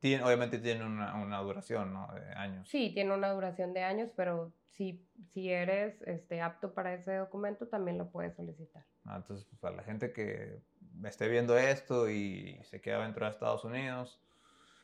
[0.00, 2.08] tiene, obviamente tiene una, una, duración, ¿no?
[2.14, 2.68] De años.
[2.68, 7.68] Sí, tiene una duración de años, pero si, si eres este, apto para ese documento,
[7.68, 8.84] también lo puedes solicitar.
[9.04, 10.60] Ah, entonces, pues, para la gente que
[11.04, 14.20] esté viendo esto y se queda dentro de Estados Unidos,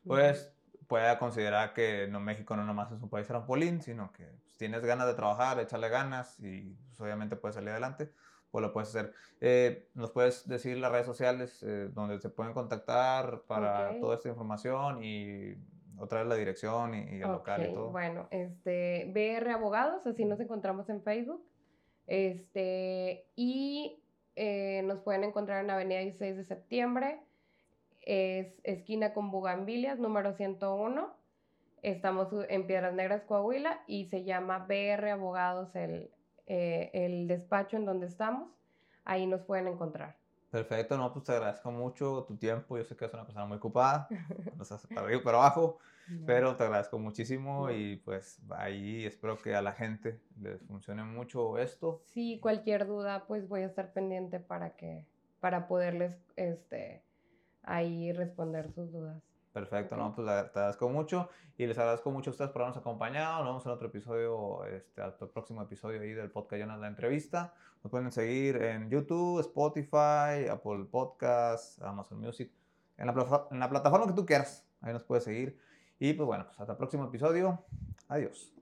[0.05, 0.53] pues
[0.87, 5.07] pueda considerar que no, México no nomás es un país trampolín, sino que tienes ganas
[5.07, 8.11] de trabajar, echarle ganas y pues, obviamente puedes salir adelante,
[8.51, 9.13] pues lo puedes hacer.
[9.41, 14.29] Eh, ¿Nos puedes decir las redes sociales eh, donde se pueden contactar para toda esta
[14.29, 15.55] información y
[15.99, 17.91] otra vez la dirección y, el local y todo?
[17.91, 21.45] Bueno, este, BR Abogados, así nos encontramos en Facebook.
[22.07, 24.01] Este, y
[24.37, 27.21] eh, nos pueden encontrar en Avenida 16 de Septiembre,
[28.03, 31.26] es esquina con Bugambilias, número 101.
[31.87, 36.11] Estamos en Piedras Negras, Coahuila, y se llama BR Abogados el,
[36.49, 38.51] eh, el despacho en donde estamos.
[39.05, 40.17] Ahí nos pueden encontrar.
[40.51, 42.77] Perfecto, no, pues te agradezco mucho tu tiempo.
[42.77, 44.09] Yo sé que eres una persona muy ocupada,
[44.61, 45.79] estás para arriba para abajo,
[46.27, 51.57] pero te agradezco muchísimo y pues ahí espero que a la gente les funcione mucho
[51.57, 52.03] esto.
[52.07, 55.07] Sí, cualquier duda, pues voy a estar pendiente para que,
[55.39, 57.05] para poderles, este,
[57.63, 59.26] ahí responder sus dudas.
[59.57, 63.39] Perfecto, no, pues te agradezco mucho y les agradezco mucho a ustedes por habernos acompañado.
[63.39, 67.55] Nos vemos en otro episodio, este, el próximo episodio ahí del podcast Jonas la entrevista.
[67.83, 72.53] Nos pueden seguir en YouTube, Spotify, Apple Podcasts, Amazon Music,
[72.99, 74.63] en la, en la plataforma que tú quieras.
[74.83, 75.59] Ahí nos puedes seguir.
[75.99, 77.65] Y pues bueno, pues hasta el próximo episodio.
[78.09, 78.56] Adiós.